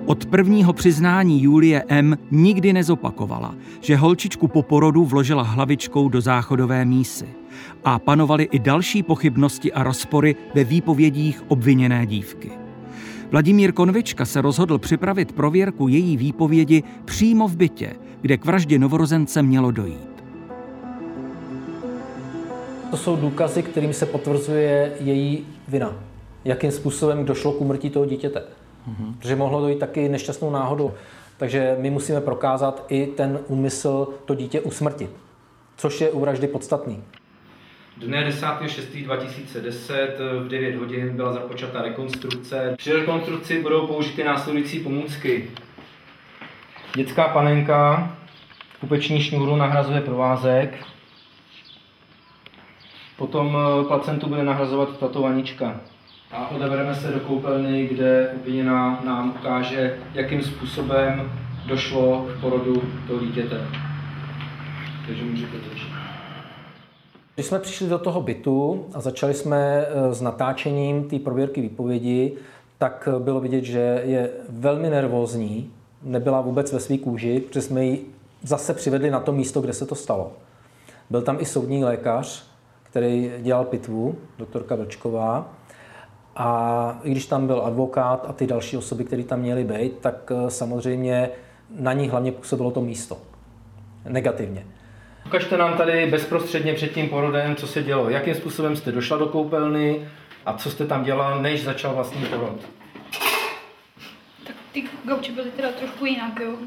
Od 0.05 0.25
prvního 0.25 0.73
přiznání 0.73 1.43
Julie 1.43 1.83
M. 1.87 2.17
nikdy 2.31 2.73
nezopakovala, 2.73 3.55
že 3.81 3.95
holčičku 3.95 4.47
po 4.47 4.63
porodu 4.63 5.05
vložila 5.05 5.43
hlavičkou 5.43 6.09
do 6.09 6.21
záchodové 6.21 6.85
mísy. 6.85 7.38
A 7.83 7.99
panovaly 7.99 8.43
i 8.51 8.59
další 8.59 9.03
pochybnosti 9.03 9.73
a 9.73 9.83
rozpory 9.83 10.35
ve 10.55 10.63
výpovědích 10.63 11.43
obviněné 11.47 12.05
dívky. 12.05 12.51
Vladimír 13.31 13.71
Konvička 13.71 14.25
se 14.25 14.41
rozhodl 14.41 14.77
připravit 14.77 15.31
prověrku 15.31 15.87
její 15.87 16.17
výpovědi 16.17 16.83
přímo 17.05 17.47
v 17.47 17.55
bytě, 17.55 17.93
kde 18.21 18.37
k 18.37 18.45
vraždě 18.45 18.79
novorozence 18.79 19.41
mělo 19.41 19.71
dojít. 19.71 20.09
To 22.91 22.97
jsou 22.97 23.15
důkazy, 23.15 23.63
kterým 23.63 23.93
se 23.93 24.05
potvrzuje 24.05 24.93
její 24.99 25.45
vina. 25.67 25.95
Jakým 26.45 26.71
způsobem 26.71 27.25
došlo 27.25 27.51
k 27.51 27.61
umrtí 27.61 27.89
toho 27.89 28.05
dítěte. 28.05 28.39
Mm-hmm. 28.39 29.13
Protože 29.17 29.35
mohlo 29.35 29.61
dojít 29.61 29.79
taky 29.79 30.09
nešťastnou 30.09 30.51
náhodou. 30.51 30.91
Takže 31.37 31.77
my 31.79 31.89
musíme 31.89 32.21
prokázat 32.21 32.85
i 32.89 33.07
ten 33.07 33.39
úmysl 33.47 34.07
to 34.25 34.35
dítě 34.35 34.61
usmrtit, 34.61 35.09
což 35.77 36.01
je 36.01 36.11
u 36.11 36.19
vraždy 36.19 36.47
podstatný. 36.47 37.03
Dne 37.99 38.29
10.6.2010 38.29 40.43
v 40.43 40.47
9 40.47 40.75
hodin 40.75 41.15
byla 41.15 41.33
započata 41.33 41.81
rekonstrukce. 41.81 42.75
Při 42.77 42.93
rekonstrukci 42.93 43.61
budou 43.61 43.87
použity 43.87 44.23
následující 44.23 44.79
pomůcky. 44.79 45.49
Dětská 46.95 47.27
panenka, 47.27 48.11
kupeční 48.79 49.23
šňůru 49.23 49.55
nahrazuje 49.55 50.01
provázek, 50.01 50.85
potom 53.17 53.57
eh, 53.57 53.83
placentu 53.87 54.27
bude 54.27 54.43
nahrazovat 54.43 54.99
tato 54.99 55.21
vanička. 55.21 55.81
A 56.31 56.47
odebereme 56.47 56.95
se 56.95 57.11
do 57.11 57.19
koupelny, 57.19 57.87
kde 57.87 58.29
obviněná 58.35 59.01
nám 59.05 59.29
ukáže, 59.29 59.97
jakým 60.13 60.43
způsobem 60.43 61.31
došlo 61.65 62.27
k 62.37 62.41
porodu 62.41 62.83
toho 63.07 63.19
dítěte. 63.19 63.65
Takže 65.07 65.23
můžete 65.23 65.57
začít. 65.69 65.98
Když 67.39 67.47
jsme 67.47 67.59
přišli 67.59 67.89
do 67.89 67.99
toho 67.99 68.21
bytu 68.21 68.85
a 68.93 69.01
začali 69.01 69.33
jsme 69.33 69.85
eh, 69.87 70.13
s 70.13 70.21
natáčením 70.21 71.03
té 71.03 71.19
prověrky 71.19 71.61
výpovědi, 71.61 72.37
tak 72.77 73.09
eh, 73.11 73.19
bylo 73.19 73.39
vidět, 73.39 73.63
že 73.63 74.01
je 74.05 74.29
velmi 74.49 74.89
nervózní, 74.89 75.71
nebyla 76.03 76.41
vůbec 76.41 76.73
ve 76.73 76.79
své 76.79 76.97
kůži, 76.97 77.39
protože 77.39 77.61
jsme 77.61 77.85
ji 77.85 78.13
zase 78.43 78.73
přivedli 78.73 79.11
na 79.11 79.19
to 79.19 79.31
místo, 79.31 79.61
kde 79.61 79.73
se 79.73 79.85
to 79.85 79.95
stalo. 79.95 80.31
Byl 81.09 81.21
tam 81.21 81.37
i 81.39 81.45
soudní 81.45 81.83
lékař, 81.83 82.43
který 82.83 83.31
dělal 83.39 83.65
pitvu, 83.65 84.15
doktorka 84.37 84.75
Vlčková. 84.75 85.53
A 86.35 86.99
i 87.03 87.11
když 87.11 87.25
tam 87.25 87.47
byl 87.47 87.61
advokát 87.65 88.25
a 88.29 88.33
ty 88.33 88.47
další 88.47 88.77
osoby, 88.77 89.03
které 89.03 89.23
tam 89.23 89.39
měly 89.39 89.63
být, 89.63 89.97
tak 90.01 90.31
eh, 90.31 90.49
samozřejmě 90.49 91.29
na 91.79 91.93
ní 91.93 92.09
hlavně 92.09 92.31
působilo 92.31 92.71
to 92.71 92.81
místo. 92.81 93.17
Negativně. 94.09 94.65
Ukažte 95.25 95.57
nám 95.57 95.77
tady 95.77 96.05
bezprostředně 96.05 96.73
před 96.73 96.93
tím 96.93 97.09
porodem, 97.09 97.55
co 97.55 97.67
se 97.67 97.83
dělo. 97.83 98.09
Jakým 98.09 98.35
způsobem 98.35 98.75
jste 98.75 98.91
došla 98.91 99.17
do 99.17 99.25
koupelny 99.25 100.09
a 100.45 100.53
co 100.53 100.69
jste 100.71 100.85
tam 100.85 101.03
dělala, 101.03 101.41
než 101.41 101.63
začal 101.63 101.93
vlastní 101.93 102.25
porod. 102.25 102.59
Tak 104.43 104.55
ty 104.71 104.83
gauče 105.03 105.31
byly 105.31 105.51
teda 105.51 105.71
trošku 105.71 106.05
jinak, 106.05 106.39
jo. 106.39 106.57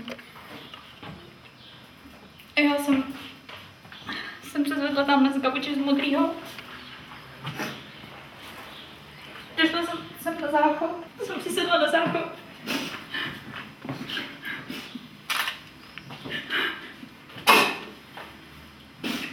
Já 2.56 2.76
jsem, 2.76 3.04
jsem 4.42 4.66
se 4.66 4.74
zvedla 4.74 5.04
tam 5.04 5.32
z 5.32 5.42
gauče 5.42 5.74
z 5.74 5.78
modrýho. 5.78 6.30
Došla 9.62 9.86
jsem, 9.86 9.98
jsem 10.20 10.40
na 10.40 10.50
záchod, 10.50 10.90
jsem 11.24 11.40
si 11.40 11.50
sedla 11.50 11.78
na 11.78 11.90
záchod. 11.90 12.32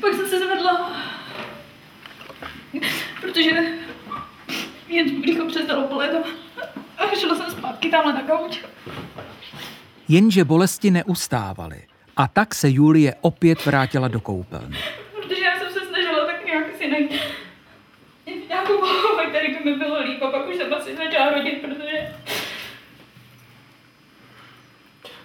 Pak 0.01 0.13
jsem 0.13 0.27
se 0.27 0.39
zvedla, 0.39 0.91
protože 3.39 3.73
jen 4.87 5.21
břícho 5.21 5.45
přestalo 5.45 5.87
bolet 5.87 6.25
a 6.97 7.15
šla 7.15 7.35
jsem 7.35 7.51
zpátky 7.51 7.89
tamhle 7.89 8.13
na 8.13 8.21
gauč. 8.21 8.63
Jenže 10.07 10.43
bolesti 10.45 10.91
neustávaly 10.91 11.83
a 12.17 12.27
tak 12.27 12.55
se 12.55 12.69
Julie 12.69 13.15
opět 13.21 13.65
vrátila 13.65 14.07
do 14.07 14.19
koupelny. 14.19 14.77
Protože 15.15 15.43
já 15.43 15.59
jsem 15.59 15.73
se 15.73 15.79
snažila 15.85 16.25
tak 16.25 16.45
nějak 16.45 16.65
si 16.77 16.87
najít 16.87 17.11
nějakou 18.47 18.77
pohovu, 18.77 19.29
který 19.29 19.53
by 19.53 19.71
mi 19.71 19.77
bylo 19.77 20.01
líp 20.03 20.23
a 20.23 20.31
pak 20.31 20.47
už 20.47 20.55
jsem 20.55 20.73
asi 20.73 20.95
začala 20.95 21.29
rodit, 21.31 21.61
protože 21.61 22.15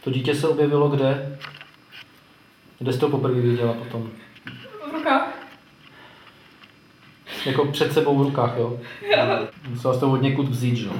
To 0.04 0.11
dítě 0.11 0.35
se 0.35 0.49
objevilo 0.49 0.88
kde? 0.88 1.38
Kde 2.78 2.92
jste 2.92 3.00
to 3.00 3.09
poprvé 3.09 3.40
viděla 3.40 3.73
potom? 3.73 4.11
v 4.90 4.92
rukách. 4.94 5.28
Jako 7.47 7.65
před 7.65 7.93
sebou 7.93 8.19
v 8.19 8.23
rukách, 8.23 8.57
jo? 8.59 8.79
Musela 9.69 9.95
jste 9.95 10.01
to 10.01 10.13
od 10.13 10.23
někud 10.23 10.49
vzít, 10.49 10.77
že 10.77 10.87
jo? 10.87 10.93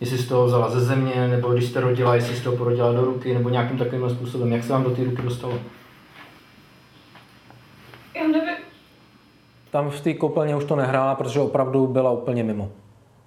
Jestli 0.00 0.18
jste 0.18 0.34
ho 0.34 0.46
vzala 0.46 0.70
ze 0.70 0.80
země, 0.80 1.28
nebo 1.28 1.52
když 1.52 1.64
jste 1.64 1.80
rodila, 1.80 2.14
jestli 2.14 2.36
jste 2.36 2.48
ho 2.48 2.56
porodila 2.56 2.92
do 2.92 3.04
ruky, 3.04 3.34
nebo 3.34 3.48
nějakým 3.48 3.78
takovým 3.78 4.10
způsobem. 4.10 4.52
Jak 4.52 4.64
se 4.64 4.72
vám 4.72 4.84
do 4.84 4.90
té 4.90 5.04
ruky 5.04 5.22
dostalo? 5.22 5.58
Já 8.16 8.22
nevím, 8.28 8.54
Tam 9.70 9.90
v 9.90 10.00
té 10.00 10.14
koupelně 10.14 10.56
už 10.56 10.64
to 10.64 10.76
nehrála, 10.76 11.14
protože 11.14 11.40
opravdu 11.40 11.86
byla 11.86 12.10
úplně 12.10 12.42
mimo. 12.42 12.70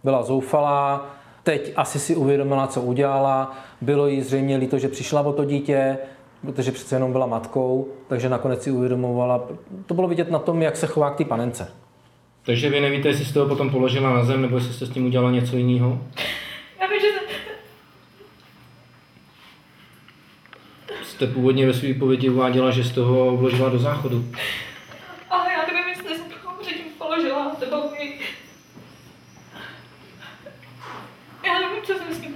Byla 0.03 0.23
zoufalá, 0.23 1.05
teď 1.43 1.73
asi 1.75 1.99
si 1.99 2.15
uvědomila, 2.15 2.67
co 2.67 2.81
udělala. 2.81 3.55
Bylo 3.81 4.07
jí 4.07 4.21
zřejmě 4.21 4.57
líto, 4.57 4.79
že 4.79 4.87
přišla 4.87 5.21
o 5.21 5.33
to 5.33 5.45
dítě, 5.45 5.97
protože 6.41 6.71
přece 6.71 6.95
jenom 6.95 7.11
byla 7.11 7.25
matkou, 7.25 7.87
takže 8.07 8.29
nakonec 8.29 8.63
si 8.63 8.71
uvědomovala. 8.71 9.47
To 9.85 9.93
bylo 9.93 10.07
vidět 10.07 10.31
na 10.31 10.39
tom, 10.39 10.61
jak 10.61 10.77
se 10.77 10.87
chová 10.87 11.09
k 11.11 11.17
té 11.17 11.25
panence. 11.25 11.71
Takže 12.45 12.69
vy 12.69 12.79
nevíte, 12.81 13.07
jestli 13.07 13.25
jste 13.25 13.39
ho 13.39 13.45
potom 13.47 13.69
položila 13.69 14.13
na 14.13 14.25
zem, 14.25 14.41
nebo 14.41 14.55
jestli 14.57 14.73
jste 14.73 14.85
s 14.85 14.89
tím 14.89 15.05
udělala 15.05 15.31
něco 15.31 15.57
jiného? 15.57 16.01
já 16.81 16.87
vím, 16.87 16.99
že 17.01 17.07
Jste 21.03 21.27
původně 21.27 21.67
ve 21.67 21.73
své 21.73 21.87
výpovědi 21.87 22.29
uváděla, 22.29 22.71
že 22.71 22.83
jste 22.83 23.01
ho 23.01 23.37
vložila 23.37 23.69
do 23.69 23.79
záchodu. 23.79 24.25
ale 25.29 25.53
já 25.53 25.65
nevím, 25.73 25.87
jestli 25.89 26.15
jsem 26.17 26.25
ho 26.45 26.53
předtím 26.61 26.85
položila, 26.97 27.51
nebo 27.59 27.75
mi... 27.91 28.19
Já 31.45 31.59
nevím, 31.59 31.83
co 31.83 31.93
jsem 31.93 32.13
s 32.13 32.21
ním... 32.21 32.35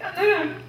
Já 0.00 0.12
nevím. 0.22 0.63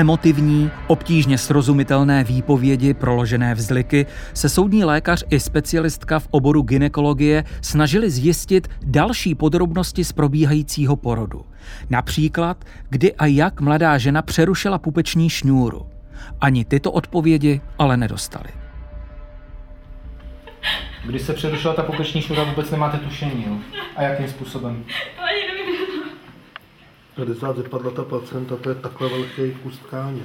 emotivní, 0.00 0.70
obtížně 0.86 1.38
srozumitelné 1.38 2.24
výpovědi 2.24 2.94
proložené 2.94 3.54
vzliky 3.54 4.06
se 4.34 4.48
soudní 4.48 4.84
lékař 4.84 5.24
i 5.30 5.40
specialistka 5.40 6.18
v 6.18 6.28
oboru 6.30 6.62
ginekologie 6.62 7.44
snažili 7.62 8.10
zjistit 8.10 8.68
další 8.82 9.34
podrobnosti 9.34 10.04
z 10.04 10.12
probíhajícího 10.12 10.96
porodu. 10.96 11.44
Například, 11.90 12.64
kdy 12.88 13.14
a 13.14 13.26
jak 13.26 13.60
mladá 13.60 13.98
žena 13.98 14.22
přerušila 14.22 14.78
pupeční 14.78 15.30
šňůru. 15.30 15.86
Ani 16.40 16.64
tyto 16.64 16.92
odpovědi 16.92 17.60
ale 17.78 17.96
nedostali. 17.96 18.50
Když 21.04 21.22
se 21.22 21.32
přerušila 21.32 21.74
ta 21.74 21.82
pupeční 21.82 22.22
šňůra, 22.22 22.44
vůbec 22.44 22.70
nemáte 22.70 22.98
tušení, 22.98 23.44
jo? 23.46 23.56
A 23.96 24.02
jakým 24.02 24.28
způsobem? 24.28 24.84
To 25.16 25.22
50 27.20 27.56
vypadla 27.56 27.90
ta 27.90 28.04
placenta, 28.04 28.56
to 28.56 28.68
je 28.68 28.74
takhle 28.74 29.08
velký 29.08 29.52
kus 29.62 29.78
tkáně. 29.78 30.22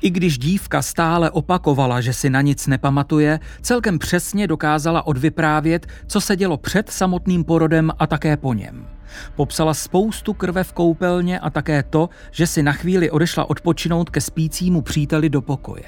I 0.00 0.10
když 0.10 0.38
dívka 0.38 0.82
stále 0.82 1.30
opakovala, 1.30 2.00
že 2.00 2.12
si 2.12 2.30
na 2.30 2.40
nic 2.40 2.66
nepamatuje, 2.66 3.40
celkem 3.62 3.98
přesně 3.98 4.46
dokázala 4.46 5.06
odvyprávět, 5.06 5.86
co 6.06 6.20
se 6.20 6.36
dělo 6.36 6.56
před 6.56 6.90
samotným 6.90 7.44
porodem 7.44 7.90
a 7.98 8.06
také 8.06 8.36
po 8.36 8.54
něm. 8.54 8.88
Popsala 9.36 9.74
spoustu 9.74 10.32
krve 10.32 10.64
v 10.64 10.72
koupelně 10.72 11.40
a 11.40 11.50
také 11.50 11.82
to, 11.82 12.08
že 12.30 12.46
si 12.46 12.62
na 12.62 12.72
chvíli 12.72 13.10
odešla 13.10 13.50
odpočinout 13.50 14.10
ke 14.10 14.20
spícímu 14.20 14.82
příteli 14.82 15.30
do 15.30 15.42
pokoje. 15.42 15.84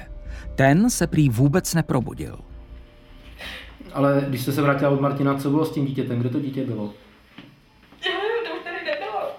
Ten 0.55 0.89
se 0.89 1.07
prý 1.07 1.29
vůbec 1.29 1.73
neprobudil. 1.73 2.39
Ale 3.95 4.25
když 4.29 4.41
jste 4.41 4.51
se 4.51 4.61
vrátila 4.61 4.91
od 4.91 5.01
Martina, 5.01 5.37
co 5.37 5.49
bylo 5.49 5.65
s 5.65 5.71
tím 5.71 5.85
dítětem? 5.85 6.19
Kde 6.19 6.29
to 6.29 6.39
dítě 6.39 6.63
bylo? 6.63 6.93
Já 8.05 8.11
nevím, 8.11 8.49
to 8.49 8.57
už 8.57 8.63
tady 8.63 8.75
nebylo. 8.85 9.31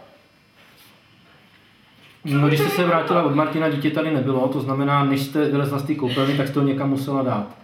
No, 2.25 2.49
když 2.49 2.61
jste 2.61 2.69
se 2.69 2.85
vrátila 2.85 3.23
od 3.23 3.35
Martina, 3.35 3.69
dítě 3.69 3.91
tady 3.91 4.15
nebylo, 4.15 4.49
to 4.49 4.61
znamená, 4.61 5.05
než 5.05 5.21
jste 5.23 5.49
vylezla 5.49 5.79
z 5.79 5.87
té 5.87 5.95
koupelny, 5.95 6.37
tak 6.37 6.49
jste 6.49 6.61
ho 6.61 6.67
někam 6.67 6.91
musela 6.91 7.23
dát. 7.23 7.57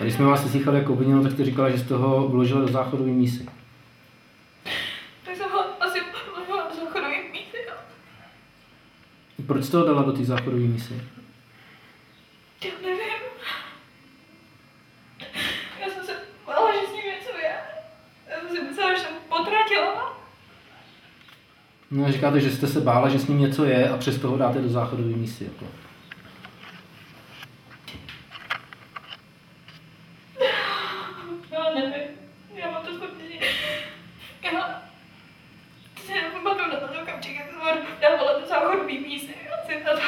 A 0.00 0.02
když 0.02 0.14
jsme 0.14 0.24
vás 0.24 0.50
slychali 0.50 0.78
jako 0.78 0.92
obviněnou, 0.92 1.22
tak 1.22 1.32
jste 1.32 1.44
říkala, 1.44 1.70
že 1.70 1.78
jste 1.78 1.94
ho 1.94 2.28
vložila 2.28 2.60
do 2.60 2.68
záchodové 2.68 3.10
mísy. 3.10 3.48
Tak 5.24 5.36
jsem 5.36 5.50
ho 5.50 5.82
asi 5.82 6.00
vložila 6.36 6.68
do 6.68 6.74
záchodové 6.76 7.16
mísy. 7.32 7.56
no. 7.68 7.74
Proč 9.46 9.64
jste 9.64 9.76
ho 9.76 9.84
dala 9.84 10.02
do 10.02 10.12
té 10.12 10.24
záchodové 10.24 10.62
mísy? 10.62 11.02
Já 12.64 12.70
nevím. 12.82 13.22
Já 15.80 15.88
jsem 15.94 16.04
se 16.04 16.12
bála, 16.46 16.72
že 16.72 16.86
s 16.86 16.92
ním 16.92 17.04
něco 17.04 17.38
je. 17.38 17.56
Já 18.30 18.40
jsem 18.40 18.56
si 18.56 18.62
myslela, 18.62 18.94
že 18.94 19.00
jsem 19.00 19.14
potratila. 19.28 20.16
No 21.90 22.04
a 22.06 22.09
říkáte, 22.20 22.40
že 22.40 22.50
jste 22.50 22.66
se 22.66 22.80
bála, 22.80 23.08
že 23.08 23.18
s 23.18 23.26
ním 23.26 23.38
něco 23.38 23.64
je 23.64 23.88
a 23.88 23.96
přesto 23.96 24.28
ho 24.28 24.36
dáte 24.36 24.60
do 24.60 24.68
záchodové 24.68 25.08
mísy. 25.08 25.44
Jako. 25.44 25.64
Já 31.52 31.74
nevím. 31.74 32.08
Já 32.54 32.70
mám 32.70 32.82
to. 32.82 32.90
Já 34.42 34.82
si 36.06 36.12
nepamatuju 36.12 36.68
na 36.68 36.76
ten 36.76 37.02
okamžik, 37.02 37.36
jak 37.36 37.50
jsem 37.50 37.60
ho 37.60 37.66
dávala 38.00 38.40
do 38.40 38.46
záchodové 38.46 38.92
mísy. 38.92 39.34
Asi 39.64 39.84
na 39.84 39.92
to. 39.92 40.00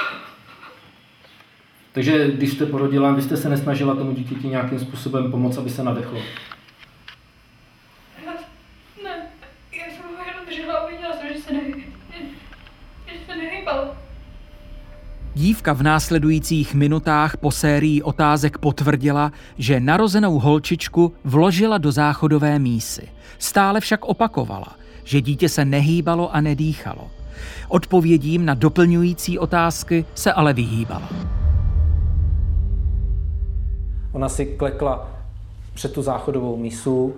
Takže 1.93 2.31
když 2.31 2.53
jste 2.53 2.67
porodila, 2.67 3.13
vy 3.13 3.23
jste 3.23 3.37
se 3.37 3.49
nesnažila 3.49 3.95
tomu 3.95 4.13
dítěti 4.13 4.49
nějakým 4.49 4.79
způsobem 4.79 5.31
pomoct, 5.31 5.59
aby 5.59 5.71
se 5.71 5.83
nadechlo. 5.83 6.23
Já, 8.27 8.33
ne, 9.05 9.31
já 9.73 9.85
jsem 9.85 10.03
ho 10.03 10.25
jenom 10.27 10.47
držela 10.47 10.75
a 10.75 10.87
viděla 10.87 11.17
jsem, 11.17 11.29
že 11.29 11.39
se 11.41 11.53
ne, 11.53 11.61
že 13.07 13.19
se 13.27 13.37
nehýbal. 13.37 13.97
Dívka 15.63 15.73
v 15.79 15.83
následujících 15.83 16.75
minutách 16.75 17.37
po 17.37 17.51
sérii 17.51 18.03
otázek 18.03 18.59
potvrdila, 18.59 19.33
že 19.59 19.81
narozenou 19.81 20.39
holčičku 20.39 21.13
vložila 21.25 21.79
do 21.79 21.93
záchodové 21.93 22.59
mísy. 22.59 23.07
Stále 23.39 23.81
však 23.81 24.05
opakovala, 24.05 24.75
že 25.05 25.21
dítě 25.21 25.49
se 25.49 25.65
nehýbalo 25.65 26.35
a 26.35 26.41
nedýchalo. 26.41 27.11
Odpovědím 27.69 28.45
na 28.45 28.55
doplňující 28.55 29.39
otázky 29.39 30.05
se 30.15 30.33
ale 30.33 30.53
vyhýbala. 30.53 31.09
Ona 34.13 34.29
si 34.29 34.47
klekla 34.47 35.09
před 35.75 35.93
tu 35.93 36.03
záchodovou 36.03 36.57
mísu, 36.57 37.15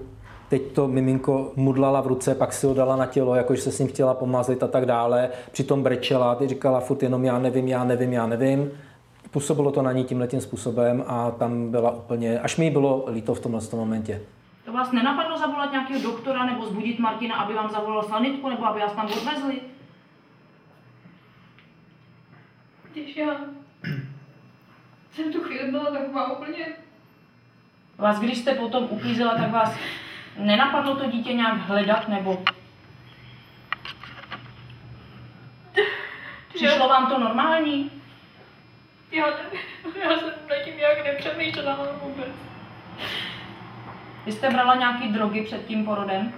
teď 0.55 0.73
to 0.73 0.88
miminko 0.88 1.53
mudlala 1.57 2.01
v 2.01 2.07
ruce, 2.07 2.35
pak 2.35 2.53
si 2.53 2.67
ho 2.67 2.75
dala 2.75 2.97
na 2.97 3.07
tělo, 3.07 3.35
jakože 3.35 3.62
se 3.62 3.73
s 3.73 3.79
ním 3.79 3.88
chtěla 3.88 4.14
pomazlit 4.14 4.62
a 4.62 4.69
tak 4.69 4.87
dále. 4.87 5.29
Přitom 5.53 5.83
brečela, 5.83 6.35
ty 6.35 6.49
říkala 6.49 6.81
furt 6.81 7.03
jenom 7.03 7.25
já 7.25 7.38
nevím, 7.38 7.69
já 7.69 7.85
nevím, 7.85 8.12
já 8.12 8.27
nevím. 8.27 8.71
Působilo 9.31 9.73
to 9.73 9.83
na 9.83 9.93
ní 9.93 10.05
tímhle 10.05 10.27
tím 10.27 10.40
způsobem 10.40 11.05
a 11.07 11.31
tam 11.31 11.71
byla 11.71 11.90
úplně, 11.90 12.40
až 12.40 12.57
mi 12.57 12.71
bylo 12.71 13.05
líto 13.12 13.35
v 13.35 13.40
tomhle 13.40 13.61
momentě. 13.73 14.21
To 14.64 14.73
vás 14.73 14.93
nenapadlo 14.93 15.38
zavolat 15.38 15.73
nějakého 15.73 16.03
doktora 16.03 16.47
nebo 16.47 16.67
zbudit 16.67 16.99
Martina, 16.99 17.37
aby 17.37 17.55
vám 17.55 17.71
zavolal 17.71 18.03
sanitku 18.03 18.49
nebo 18.49 18.64
aby 18.64 18.81
vás 18.81 18.93
tam 18.93 19.07
odvezli? 19.07 19.61
Když 22.93 23.17
já 23.17 23.37
jsem 25.12 25.33
tu 25.33 25.40
chvíli 25.40 25.71
byla 25.71 25.90
taková 25.90 26.33
úplně... 26.33 26.67
Vás, 27.99 28.21
když 28.21 28.38
jste 28.38 28.55
potom 28.55 28.87
uklízela, 28.90 29.35
tak 29.35 29.53
vás 29.53 29.75
nenapadlo 30.38 30.97
to 30.97 31.11
dítě 31.11 31.33
nějak 31.33 31.57
hledat 31.57 32.09
nebo... 32.09 32.44
Přišlo 36.55 36.88
vám 36.88 37.07
to 37.07 37.18
normální? 37.18 37.90
Já, 39.12 39.27
nevím, 39.27 39.61
já 40.03 40.18
jsem 40.18 40.33
nad 40.49 40.57
tím 40.64 40.77
nějak 40.77 41.05
nepřemýšlela 41.05 41.79
vůbec. 42.03 42.29
Vy 44.27 44.33
jste 44.33 44.51
brala 44.51 44.75
nějaký 44.75 45.09
drogy 45.09 45.42
před 45.42 45.66
tím 45.66 45.85
porodem? 45.85 46.33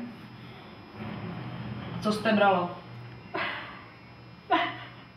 Co 2.02 2.12
jste 2.12 2.32
brala? 2.32 2.70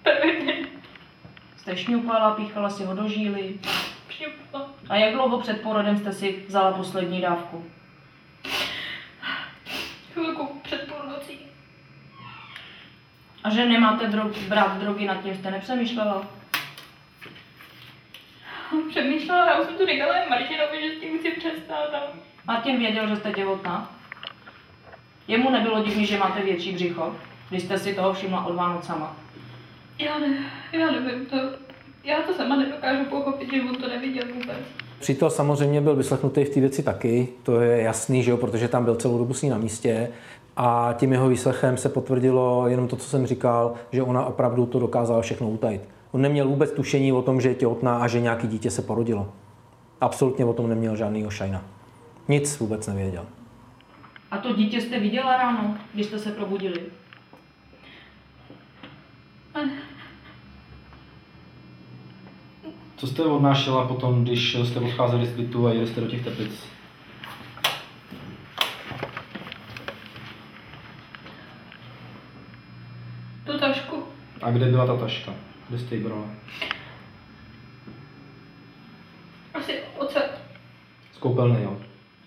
První 0.03 0.65
Jste 1.57 1.77
šňupala, 1.77 2.31
píchala 2.35 2.69
si 2.69 2.85
ho 2.85 2.93
do 2.93 3.07
žíly. 3.07 3.59
šňupla. 4.09 4.69
A 4.89 4.95
jak 4.95 5.13
dlouho 5.13 5.39
před 5.39 5.61
porodem 5.61 5.97
jste 5.97 6.13
si 6.13 6.43
vzala 6.47 6.71
poslední 6.71 7.21
dávku? 7.21 7.65
A 13.43 13.49
že 13.49 13.65
nemáte 13.65 14.07
drog, 14.07 14.37
brát 14.47 14.77
drogy, 14.77 15.05
nad 15.05 15.23
tím 15.23 15.35
jste 15.35 15.51
nepřemýšlela? 15.51 16.27
Přemýšlela, 18.89 19.45
já 19.45 19.59
už 19.59 19.67
jsem 19.67 19.77
to 19.77 19.85
říkala 19.85 20.17
jen 20.17 20.29
Martinovi, 20.29 20.81
že 20.81 20.95
s 20.95 20.99
tím 20.99 21.19
chci 21.19 21.31
přestat. 21.31 21.93
A 21.93 22.13
Martin 22.47 22.79
věděl, 22.79 23.07
že 23.07 23.15
jste 23.15 23.31
těhotná? 23.31 23.91
Jemu 25.27 25.49
nebylo 25.49 25.83
divný, 25.83 26.05
že 26.05 26.17
máte 26.17 26.41
větší 26.41 26.71
břicho, 26.71 27.15
když 27.49 27.63
jste 27.63 27.79
si 27.79 27.93
toho 27.93 28.13
všimla 28.13 28.45
od 28.45 28.55
Vánoc 28.55 28.85
sama. 28.85 29.15
já, 29.99 30.19
ne, 30.19 30.27
já 30.71 30.91
nevím, 30.91 31.25
to, 31.25 31.37
já 32.03 32.21
to 32.21 32.33
sama 32.33 32.55
nedokážu 32.55 33.05
pochopit, 33.05 33.53
že 33.53 33.61
on 33.61 33.75
to 33.75 33.87
neviděl 33.87 34.23
vůbec. 34.33 34.57
Přítel 34.99 35.29
samozřejmě 35.29 35.81
byl 35.81 35.95
vyslechnutý 35.95 36.43
v 36.43 36.49
té 36.49 36.59
věci 36.59 36.83
taky, 36.83 37.27
to 37.43 37.61
je 37.61 37.81
jasný, 37.81 38.23
že 38.23 38.31
jo, 38.31 38.37
protože 38.37 38.67
tam 38.67 38.83
byl 38.85 38.95
celou 38.95 39.17
dobu 39.17 39.33
s 39.33 39.41
ní 39.41 39.49
na 39.49 39.57
místě. 39.57 40.09
A 40.61 40.93
tím 40.97 41.11
jeho 41.11 41.29
výslechem 41.29 41.77
se 41.77 41.89
potvrdilo 41.89 42.67
jenom 42.67 42.87
to, 42.87 42.95
co 42.95 43.09
jsem 43.09 43.25
říkal, 43.25 43.73
že 43.91 44.03
ona 44.03 44.25
opravdu 44.25 44.65
to 44.65 44.79
dokázala 44.79 45.21
všechno 45.21 45.49
utajit. 45.49 45.81
On 46.11 46.21
neměl 46.21 46.47
vůbec 46.47 46.71
tušení 46.71 47.13
o 47.13 47.21
tom, 47.21 47.41
že 47.41 47.49
je 47.49 47.55
těhotná 47.55 47.97
a 47.97 48.07
že 48.07 48.19
nějaký 48.19 48.47
dítě 48.47 48.71
se 48.71 48.81
porodilo. 48.81 49.31
Absolutně 50.01 50.45
o 50.45 50.53
tom 50.53 50.69
neměl 50.69 50.95
žádný 50.95 51.25
šajna. 51.29 51.61
Nic 52.27 52.59
vůbec 52.59 52.87
nevěděl. 52.87 53.25
A 54.31 54.37
to 54.37 54.53
dítě 54.53 54.81
jste 54.81 54.99
viděla 54.99 55.37
ráno, 55.37 55.77
když 55.93 56.05
jste 56.05 56.19
se 56.19 56.31
probudili? 56.31 56.79
Co 62.97 63.07
jste 63.07 63.23
odnášela 63.23 63.87
potom, 63.87 64.23
když 64.23 64.55
jste 64.55 64.79
odcházeli 64.79 65.25
z 65.25 65.31
bytu 65.31 65.67
a 65.67 65.73
jeli 65.73 65.87
jste 65.87 66.01
do 66.01 66.07
těch 66.07 66.23
teplic? 66.23 66.51
Tu 73.45 73.57
tašku. 73.57 74.03
A 74.49 74.51
kde 74.51 74.65
byla 74.65 74.87
ta 74.87 74.97
taška? 74.97 75.33
Kde 75.69 75.79
jste 75.79 75.95
ji 75.95 76.03
brala? 76.03 76.25
Asi 79.53 79.79
ocet. 79.97 80.41
Z 81.13 81.17
koupelny, 81.17 81.63
jo. 81.63 81.77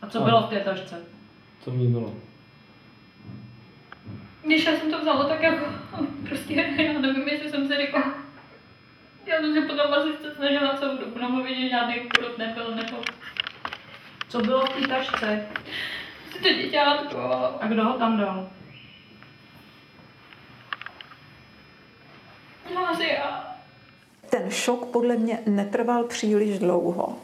A 0.03 0.07
co 0.07 0.21
bylo 0.21 0.43
v 0.43 0.51
té 0.51 0.61
tašce? 0.61 1.01
Co 1.61 1.71
v 1.71 1.77
ní 1.77 1.93
bylo? 1.93 2.15
Když 4.45 4.65
já 4.67 4.77
jsem 4.77 4.91
to 4.91 4.99
vzala, 5.01 5.25
tak 5.29 5.43
jako 5.43 5.65
prostě, 6.29 6.55
já 6.55 7.01
nevím, 7.01 7.29
jestli 7.29 7.51
jsem 7.51 7.69
si 7.69 7.77
říkala. 7.87 8.15
Já 9.27 9.37
jsem 9.41 9.55
se 9.55 9.61
potom 9.61 9.95
asi 9.95 10.09
se 10.23 10.35
snažila 10.35 10.77
celou 10.77 10.97
dobu 10.99 11.19
namluvit, 11.19 11.61
že 11.61 11.69
žádný 11.69 11.95
porod 12.15 12.39
nebyl, 12.39 12.75
nebo 12.75 12.97
Co 14.29 14.39
bylo 14.41 14.67
v 14.67 14.69
té 14.69 14.89
tašce? 14.89 15.47
si 16.33 16.39
to 16.43 16.49
děťátko. 16.49 17.19
A 17.61 17.67
kdo 17.67 17.85
ho 17.85 17.99
tam 17.99 18.19
dal? 18.19 18.51
No 22.75 22.89
asi 22.89 23.09
já. 23.09 23.57
Ten 24.31 24.42
šok 24.53 24.85
podle 24.85 25.17
mě 25.17 25.39
netrval 25.47 26.05
příliš 26.05 26.59
dlouho, 26.59 27.17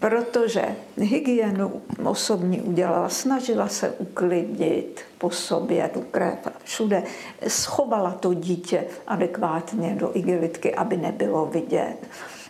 protože 0.00 0.64
hygienu 0.96 1.82
osobní 2.04 2.60
udělala, 2.60 3.08
snažila 3.08 3.68
se 3.68 3.90
uklidit 3.90 5.00
po 5.18 5.30
sobě 5.30 5.90
tu 5.94 6.00
krev 6.00 6.38
všude, 6.64 7.02
schovala 7.48 8.10
to 8.10 8.34
dítě 8.34 8.84
adekvátně 9.06 9.96
do 10.00 10.10
igelitky, 10.14 10.74
aby 10.74 10.96
nebylo 10.96 11.46
vidět. 11.46 11.96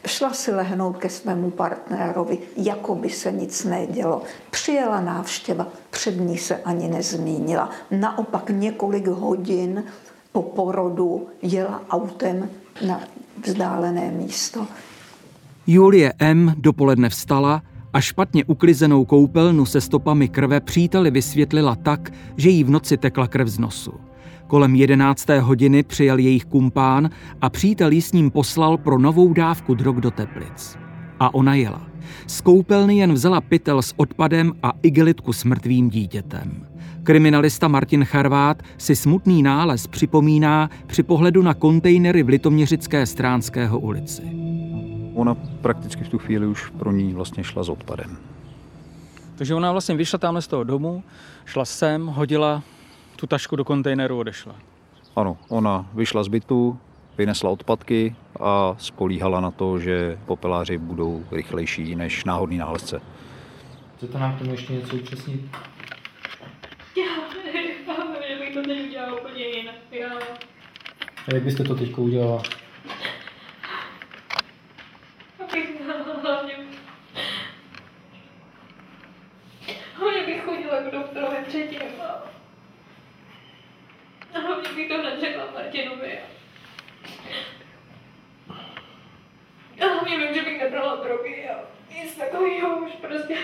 Šla 0.07 0.33
si 0.33 0.53
lehnout 0.53 0.97
ke 0.97 1.09
svému 1.09 1.51
partnerovi, 1.51 2.39
jako 2.57 2.95
by 2.95 3.11
se 3.11 3.33
nic 3.33 3.65
nedělo. 3.65 4.23
Přijela 4.51 5.01
návštěva, 5.01 5.69
před 5.91 6.21
ní 6.21 6.39
se 6.39 6.57
ani 6.57 6.89
nezmínila. 6.89 7.71
Naopak 7.91 8.51
několik 8.51 9.07
hodin 9.07 9.85
po 10.33 10.43
porodu 10.43 11.29
jela 11.43 11.83
autem 11.91 12.51
na 12.87 13.01
vzdálené 13.47 14.11
místo. 14.11 14.67
Julie 15.67 16.13
M. 16.19 16.55
dopoledne 16.57 17.09
vstala 17.09 17.63
a 17.93 18.01
špatně 18.01 18.45
uklizenou 18.45 19.05
koupelnu 19.05 19.67
se 19.67 19.81
stopami 19.81 20.29
krve 20.29 20.61
příteli 20.61 21.11
vysvětlila 21.11 21.77
tak, 21.77 22.11
že 22.37 22.51
jí 22.51 22.65
v 22.65 22.71
noci 22.71 22.97
tekla 22.97 23.27
krev 23.27 23.49
z 23.49 23.59
nosu. 23.59 23.93
Kolem 24.47 24.75
jedenácté 24.75 25.41
hodiny 25.41 25.83
přijel 25.83 26.19
jejich 26.19 26.45
kumpán 26.45 27.11
a 27.41 27.51
přítel 27.51 27.93
jí 27.93 28.03
s 28.03 28.13
ním 28.13 28.31
poslal 28.31 28.77
pro 28.77 28.99
novou 28.99 29.33
dávku 29.33 29.75
drog 29.75 29.97
do 29.97 30.11
Teplic. 30.11 30.77
A 31.21 31.35
ona 31.35 31.55
jela. 31.55 31.87
Z 32.27 32.41
koupelny 32.41 32.97
jen 32.97 33.13
vzala 33.13 33.41
pytel 33.41 33.83
s 33.83 33.95
odpadem 33.97 34.53
a 34.63 34.73
igelitku 34.83 35.33
s 35.33 35.45
mrtvým 35.45 35.91
dítětem. 35.91 36.68
Kriminalista 37.03 37.69
Martin 37.69 38.05
Charvát 38.05 38.63
si 38.79 38.97
smutný 38.97 39.43
nález 39.43 39.87
připomíná 39.87 40.71
při 40.87 41.03
pohledu 41.03 41.43
na 41.43 41.55
kontejnery 41.55 42.23
v 42.23 42.29
Litoměřické 42.29 43.07
Stránského 43.07 43.79
ulici. 43.79 44.23
Ona 45.15 45.35
prakticky 45.35 46.05
v 46.05 46.09
tu 46.09 46.19
chvíli 46.19 46.47
už 46.47 46.71
pro 46.79 46.93
ní 46.93 47.15
vlastně 47.15 47.45
šla 47.45 47.63
s 47.63 47.69
odpadem. 47.69 48.17
Takže 49.37 49.55
ona 49.55 49.73
vlastně 49.73 49.95
vyšla 49.95 50.19
tamhle 50.19 50.43
z 50.43 50.47
toho 50.47 50.65
domu, 50.65 51.03
šla 51.45 51.65
sem, 51.65 52.07
hodila 52.07 52.63
tu 53.17 53.27
tašku 53.27 53.57
do 53.57 53.65
kontejneru, 53.65 54.19
odešla. 54.19 54.55
Ano, 55.17 55.37
ona 55.49 55.87
vyšla 55.95 56.23
z 56.23 56.29
bytu, 56.29 56.79
vynesla 57.19 57.51
odpadky 57.51 58.17
a 58.41 58.75
spolíhala 58.79 59.41
na 59.41 59.51
to, 59.51 59.79
že 59.79 60.19
popeláři 60.27 60.79
budou 60.79 61.25
rychlejší 61.33 61.95
než 61.95 62.25
náhodný 62.25 62.57
nálezce. 62.57 63.01
Chcete 63.97 64.19
nám 64.19 64.35
k 64.35 64.39
tomu 64.39 64.51
ještě 64.51 64.73
něco 64.73 64.97
upřesnit? 64.97 65.41
Já 66.99 67.29
že 68.29 68.37
bych 68.37 68.55
to 68.55 68.63
teď 68.63 68.81
udělala 68.81 69.21
úplně 69.21 69.45
jinak. 69.45 69.75
Já, 69.91 70.19
A 71.29 71.35
jak 71.35 71.43
byste 71.43 71.65
to 71.65 71.75
teď 71.75 71.99
udělala? 71.99 72.43
abych 75.49 75.81
hlavně... 76.23 76.55
Hlavně 79.95 80.27
bych 80.27 80.45
chodila 80.45 80.83
k 80.83 80.91
doktorovi 80.93 81.37
předtím 81.47 81.81
a... 82.01 82.23
hlavně 84.41 84.69
bych 84.73 84.89
to 84.89 84.99
hned 84.99 85.21
řekla 85.21 85.45
Martinovi. 85.55 86.19
A 89.81 89.87
hlavně 89.87 90.19
vím, 90.19 90.35
že 90.35 90.43
bych 90.43 90.61
nebrala 90.61 90.97
drogy 90.97 91.49
a 91.49 91.59
nic 91.95 92.17
takového 92.17 92.77
už 92.77 92.93
prostě... 92.93 93.39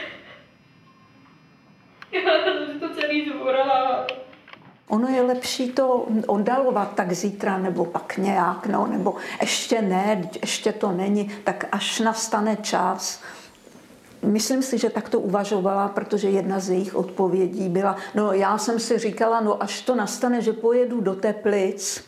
Já 2.12 2.44
jsem 2.44 2.72
si 2.72 2.80
to 2.80 2.94
celý. 3.22 4.24
Ono 4.88 5.08
je 5.08 5.22
lepší 5.22 5.72
to 5.72 6.06
oddalovat 6.26 6.94
tak 6.94 7.12
zítra 7.12 7.58
nebo 7.58 7.84
pak 7.84 8.16
nějak, 8.16 8.66
no, 8.66 8.86
nebo 8.86 9.14
ještě 9.40 9.82
ne, 9.82 10.30
ještě 10.40 10.72
to 10.72 10.92
není, 10.92 11.30
tak 11.44 11.64
až 11.72 12.00
nastane 12.00 12.56
čas. 12.56 13.20
Myslím 14.22 14.62
si, 14.62 14.78
že 14.78 14.90
tak 14.90 15.08
to 15.08 15.20
uvažovala, 15.20 15.88
protože 15.88 16.30
jedna 16.30 16.60
z 16.60 16.70
jejich 16.70 16.94
odpovědí 16.94 17.68
byla, 17.68 17.96
no 18.14 18.32
já 18.32 18.58
jsem 18.58 18.80
si 18.80 18.98
říkala, 18.98 19.40
no 19.40 19.62
až 19.62 19.82
to 19.82 19.94
nastane, 19.94 20.42
že 20.42 20.52
pojedu 20.52 21.00
do 21.00 21.14
Teplic, 21.14 22.04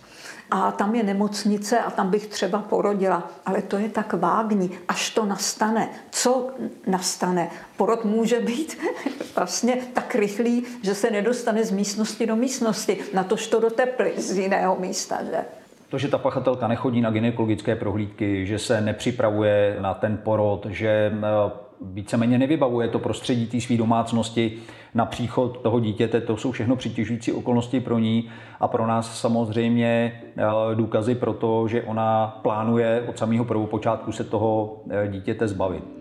a 0.51 0.73
tam 0.73 0.95
je 0.95 1.03
nemocnice 1.03 1.79
a 1.79 1.91
tam 1.91 2.11
bych 2.11 2.27
třeba 2.27 2.59
porodila. 2.59 3.31
Ale 3.47 3.63
to 3.63 3.79
je 3.79 3.89
tak 3.89 4.13
vágní, 4.13 4.71
až 4.89 5.11
to 5.11 5.25
nastane. 5.27 5.89
Co 6.11 6.51
nastane? 6.87 7.51
Porod 7.77 8.05
může 8.05 8.41
být 8.41 8.79
vlastně 9.37 9.77
tak 9.93 10.15
rychlý, 10.15 10.65
že 10.83 10.95
se 10.95 11.11
nedostane 11.11 11.65
z 11.65 11.71
místnosti 11.71 12.27
do 12.27 12.37
místnosti, 12.37 12.99
na 13.15 13.25
tož 13.25 13.47
to 13.47 13.61
do 13.61 13.71
teply 13.71 14.13
z 14.17 14.39
jiného 14.39 14.77
místa. 14.81 15.19
Že? 15.25 15.45
To, 15.89 15.99
že 15.99 16.09
ta 16.09 16.19
pachatelka 16.19 16.69
nechodí 16.69 17.01
na 17.01 17.11
gynekologické 17.11 17.77
prohlídky, 17.77 18.47
že 18.47 18.59
se 18.59 18.81
nepřipravuje 18.81 19.77
na 19.81 19.95
ten 19.95 20.17
porod, 20.17 20.67
že 20.71 21.13
eh, 21.13 21.66
víceméně 21.81 22.39
nevybavuje 22.39 22.89
to 22.89 22.99
prostředí 22.99 23.47
té 23.47 23.61
své 23.61 23.77
domácnosti 23.77 24.59
na 24.95 25.07
příchod 25.07 25.61
toho 25.63 25.81
dítěte, 25.81 26.21
to 26.21 26.37
jsou 26.37 26.53
všechno 26.53 26.77
přitěžující 26.77 27.33
okolnosti 27.33 27.81
pro 27.81 27.99
ní 27.99 28.29
a 28.61 28.69
pro 28.69 28.87
nás 28.87 29.21
samozřejmě 29.21 30.23
eh, 30.37 30.75
důkazy 30.75 31.15
pro 31.15 31.33
to, 31.33 31.69
že 31.69 31.83
ona 31.83 32.39
plánuje 32.43 33.05
od 33.09 33.19
samého 33.19 33.45
prvopočátku 33.45 34.13
se 34.13 34.25
toho 34.25 34.77
eh, 34.91 35.09
dítěte 35.09 35.49
zbavit. 35.49 35.96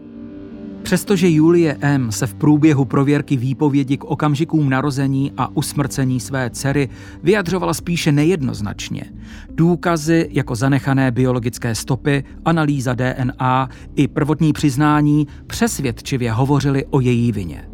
Přestože 0.86 1.30
Julie 1.30 1.78
M. 1.82 2.12
se 2.12 2.28
v 2.28 2.34
průběhu 2.34 2.86
prověrky 2.86 3.38
výpovědi 3.38 3.98
k 3.98 4.04
okamžikům 4.04 4.70
narození 4.70 5.32
a 5.38 5.58
usmrcení 5.58 6.20
své 6.20 6.50
dcery 6.50 6.90
vyjadřovala 7.24 7.74
spíše 7.74 8.12
nejednoznačně, 8.12 9.04
důkazy 9.50 10.30
jako 10.32 10.56
zanechané 10.56 11.12
biologické 11.12 11.76
stopy, 11.76 12.24
analýza 12.46 12.94
DNA 12.94 13.70
i 13.96 14.08
prvotní 14.08 14.54
přiznání 14.54 15.28
přesvědčivě 15.48 16.32
hovořili 16.32 16.86
o 16.90 17.00
její 17.00 17.32
vině. 17.32 17.70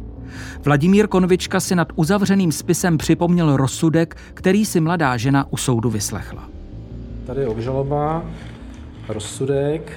Vladimír 0.65 1.07
Konvička 1.07 1.59
si 1.59 1.75
nad 1.75 1.87
uzavřeným 1.95 2.51
spisem 2.51 2.97
připomněl 2.97 3.57
rozsudek, 3.57 4.17
který 4.33 4.65
si 4.65 4.79
mladá 4.79 5.17
žena 5.17 5.51
u 5.51 5.57
soudu 5.57 5.89
vyslechla. 5.89 6.49
Tady 7.25 7.41
je 7.41 7.47
obžaloba, 7.47 8.25
rozsudek, 9.07 9.91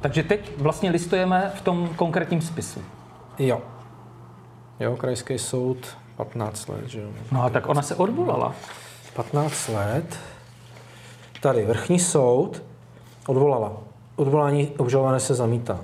takže 0.00 0.22
teď 0.22 0.58
vlastně 0.58 0.90
listujeme 0.90 1.52
v 1.54 1.60
tom 1.60 1.88
konkrétním 1.96 2.40
spisu. 2.40 2.80
Jo. 3.38 3.62
Jo, 4.80 4.96
krajský 4.96 5.38
soud 5.38 5.96
15 6.16 6.68
let, 6.68 6.88
že 6.88 7.00
jo. 7.00 7.08
No 7.32 7.42
a 7.42 7.50
tak 7.50 7.68
ona 7.68 7.82
se 7.82 7.94
odvolala. 7.94 8.54
15 9.14 9.68
let. 9.68 10.18
Tady 11.40 11.64
vrchní 11.64 11.98
soud 11.98 12.62
odvolala. 13.26 13.72
Odvolání 14.16 14.68
obžalované 14.76 15.20
se 15.20 15.34
zamítá. 15.34 15.80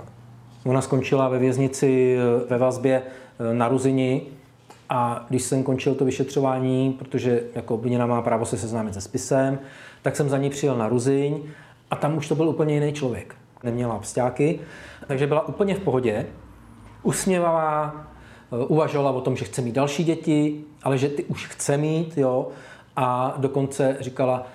Ona 0.65 0.81
skončila 0.81 1.29
ve 1.29 1.39
věznici 1.39 2.17
eh, 2.17 2.49
ve 2.49 2.57
vazbě 2.57 3.01
eh, 3.01 3.53
na 3.53 3.67
Ruzini 3.67 4.21
a 4.89 5.25
když 5.29 5.43
jsem 5.43 5.63
končil 5.63 5.95
to 5.95 6.05
vyšetřování, 6.05 6.93
protože 6.93 7.43
jako 7.55 7.75
obviněná 7.75 8.05
má 8.05 8.21
právo 8.21 8.45
se 8.45 8.57
seznámit 8.57 8.93
se 8.93 9.01
spisem, 9.01 9.59
tak 10.01 10.15
jsem 10.15 10.29
za 10.29 10.37
ní 10.37 10.49
přijel 10.49 10.77
na 10.77 10.89
Ruziň 10.89 11.43
a 11.91 11.95
tam 11.95 12.17
už 12.17 12.27
to 12.27 12.35
byl 12.35 12.49
úplně 12.49 12.73
jiný 12.73 12.93
člověk 12.93 13.35
neměla 13.63 13.99
vzťáky, 13.99 14.59
takže 15.07 15.27
byla 15.27 15.47
úplně 15.47 15.75
v 15.75 15.79
pohodě, 15.79 16.25
usměvavá, 17.03 18.07
eh, 18.51 18.65
uvažovala 18.65 19.11
o 19.11 19.21
tom, 19.21 19.35
že 19.35 19.45
chce 19.45 19.61
mít 19.61 19.75
další 19.75 20.03
děti, 20.03 20.63
ale 20.83 20.97
že 20.97 21.09
ty 21.09 21.23
už 21.23 21.47
chce 21.47 21.77
mít, 21.77 22.17
jo, 22.17 22.47
a 22.95 23.33
dokonce 23.37 23.97
říkala, 23.99 24.47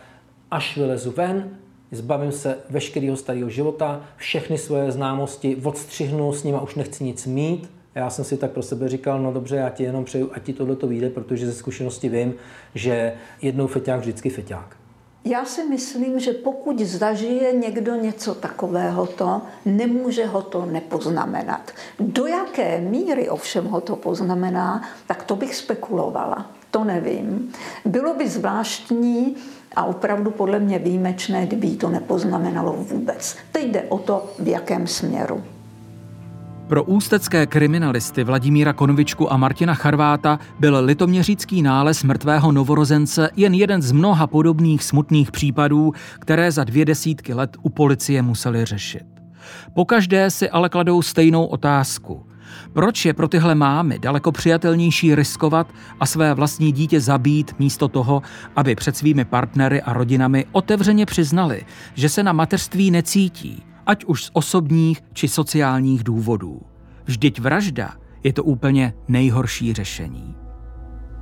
až 0.50 0.76
vylezu 0.76 1.10
ven, 1.10 1.50
zbavím 1.90 2.32
se 2.32 2.58
veškerého 2.70 3.16
starého 3.16 3.50
života, 3.50 4.00
všechny 4.16 4.58
svoje 4.58 4.92
známosti 4.92 5.56
odstřihnu, 5.56 6.32
s 6.32 6.44
nima 6.44 6.60
už 6.60 6.74
nechci 6.74 7.04
nic 7.04 7.26
mít. 7.26 7.70
Já 7.94 8.10
jsem 8.10 8.24
si 8.24 8.36
tak 8.36 8.50
pro 8.50 8.62
sebe 8.62 8.88
říkal, 8.88 9.22
no 9.22 9.32
dobře, 9.32 9.56
já 9.56 9.68
ti 9.68 9.82
jenom 9.82 10.04
přeju, 10.04 10.30
ať 10.32 10.42
ti 10.42 10.52
tohle 10.52 10.76
to 10.76 10.86
vyjde, 10.86 11.10
protože 11.10 11.46
ze 11.46 11.52
zkušenosti 11.52 12.08
vím, 12.08 12.34
že 12.74 13.12
jednou 13.42 13.66
feťák 13.66 14.00
vždycky 14.00 14.30
feťák. 14.30 14.81
Já 15.24 15.44
si 15.44 15.64
myslím, 15.64 16.20
že 16.20 16.32
pokud 16.32 16.80
zažije 16.80 17.52
někdo 17.52 17.94
něco 17.94 18.35
takového, 18.35 19.06
to 19.06 19.42
nemůže 19.64 20.26
ho 20.26 20.42
to 20.42 20.66
nepoznamenat. 20.66 21.70
Do 22.00 22.26
jaké 22.26 22.80
míry 22.80 23.28
ovšem 23.28 23.64
ho 23.64 23.80
to 23.80 23.96
poznamená, 23.96 24.82
tak 25.06 25.22
to 25.22 25.37
bych 25.37 25.54
spekulovala. 25.54 26.50
To 26.70 26.85
nevím. 26.85 27.52
Bylo 27.85 28.14
by 28.14 28.28
zvláštní 28.28 29.37
a 29.76 29.85
opravdu 29.85 30.30
podle 30.30 30.58
mě 30.58 30.78
výjimečné, 30.78 31.46
kdyby 31.46 31.70
to 31.70 31.90
nepoznamenalo 31.90 32.72
vůbec. 32.72 33.37
Teď 33.52 33.64
jde 33.64 33.82
o 33.82 33.98
to, 33.98 34.32
v 34.38 34.48
jakém 34.48 34.87
směru. 34.87 35.42
Pro 36.72 36.85
ústecké 36.85 37.46
kriminalisty 37.46 38.24
Vladimíra 38.24 38.72
Konvičku 38.72 39.32
a 39.32 39.37
Martina 39.37 39.74
Charváta 39.74 40.38
byl 40.58 40.85
litoměřický 40.85 41.62
nález 41.62 42.02
mrtvého 42.02 42.52
novorozence 42.52 43.30
jen 43.37 43.54
jeden 43.54 43.82
z 43.82 43.92
mnoha 43.92 44.26
podobných 44.26 44.85
smutných 44.85 45.32
případů, 45.32 45.92
které 46.18 46.52
za 46.52 46.64
dvě 46.64 46.85
desítky 46.85 47.35
let 47.35 47.56
u 47.62 47.68
policie 47.68 48.22
museli 48.22 48.64
řešit. 48.64 49.02
Pokaždé 49.74 50.30
si 50.30 50.50
ale 50.50 50.68
kladou 50.68 51.02
stejnou 51.02 51.44
otázku. 51.44 52.26
Proč 52.72 53.04
je 53.04 53.14
pro 53.14 53.28
tyhle 53.28 53.54
mámy 53.54 53.98
daleko 53.98 54.32
přijatelnější 54.32 55.14
riskovat 55.14 55.66
a 56.00 56.06
své 56.06 56.35
vlastní 56.35 56.72
dítě 56.72 57.00
zabít 57.00 57.58
místo 57.58 57.88
toho, 57.88 58.22
aby 58.56 58.74
před 58.74 58.96
svými 58.96 59.24
partnery 59.24 59.82
a 59.82 59.92
rodinami 59.92 60.46
otevřeně 60.52 61.06
přiznali, 61.06 61.64
že 61.94 62.08
se 62.08 62.22
na 62.22 62.32
mateřství 62.32 62.90
necítí, 62.90 63.62
ať 63.92 64.05
už 64.05 64.24
z 64.24 64.31
osobních 64.33 65.00
či 65.12 65.28
sociálních 65.28 66.05
důvodů. 66.05 66.61
Vždyť 67.05 67.40
vražda 67.40 67.92
je 68.24 68.33
to 68.33 68.44
úplně 68.44 68.94
nejhorší 69.09 69.72
řešení. 69.72 70.35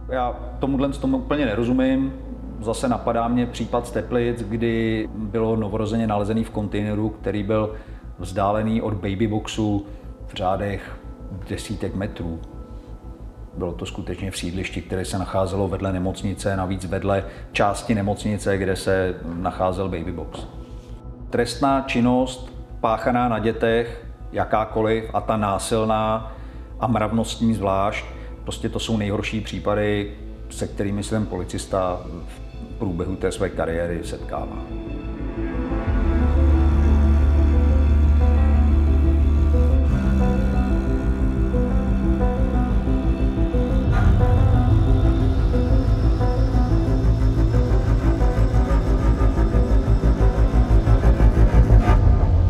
Já 0.08 0.36
tomuhle 0.58 0.88
tomu 0.88 1.16
úplně 1.18 1.46
nerozumím. 1.46 2.12
Zase 2.60 2.88
napadá 2.88 3.28
mě 3.28 3.46
případ 3.46 3.86
z 3.86 3.90
Teplic, 3.90 4.42
kdy 4.42 5.08
bylo 5.14 5.56
novorozeně 5.56 6.06
nalezený 6.06 6.44
v 6.44 6.50
kontejneru, 6.50 7.08
který 7.08 7.42
byl 7.42 7.74
vzdálený 8.18 8.82
od 8.82 8.94
babyboxu 8.94 9.86
v 10.26 10.34
řádech 10.34 11.00
desítek 11.48 11.94
metrů. 11.94 12.40
Bylo 13.56 13.72
to 13.72 13.86
skutečně 13.86 14.30
v 14.30 14.38
sídlišti, 14.38 14.82
které 14.82 15.04
se 15.04 15.18
nacházelo 15.18 15.68
vedle 15.68 15.92
nemocnice, 15.92 16.56
navíc 16.56 16.84
vedle 16.84 17.24
části 17.52 17.94
nemocnice, 17.94 18.58
kde 18.58 18.76
se 18.76 19.14
nacházel 19.34 19.88
babybox. 19.88 20.46
Trestná 21.30 21.80
činnost 21.80 22.59
páchaná 22.80 23.28
na 23.28 23.38
dětech, 23.38 24.06
jakákoliv, 24.32 25.10
a 25.14 25.20
ta 25.20 25.36
násilná 25.36 26.32
a 26.80 26.86
mravnostní 26.86 27.54
zvlášť, 27.54 28.04
prostě 28.44 28.68
to 28.68 28.78
jsou 28.78 28.96
nejhorší 28.96 29.40
případy, 29.40 30.14
se 30.50 30.66
kterými 30.66 31.02
se 31.02 31.10
ten 31.10 31.26
policista 31.26 32.00
v 32.26 32.40
průběhu 32.78 33.16
té 33.16 33.32
své 33.32 33.48
kariéry 33.48 34.00
setkává. 34.04 34.56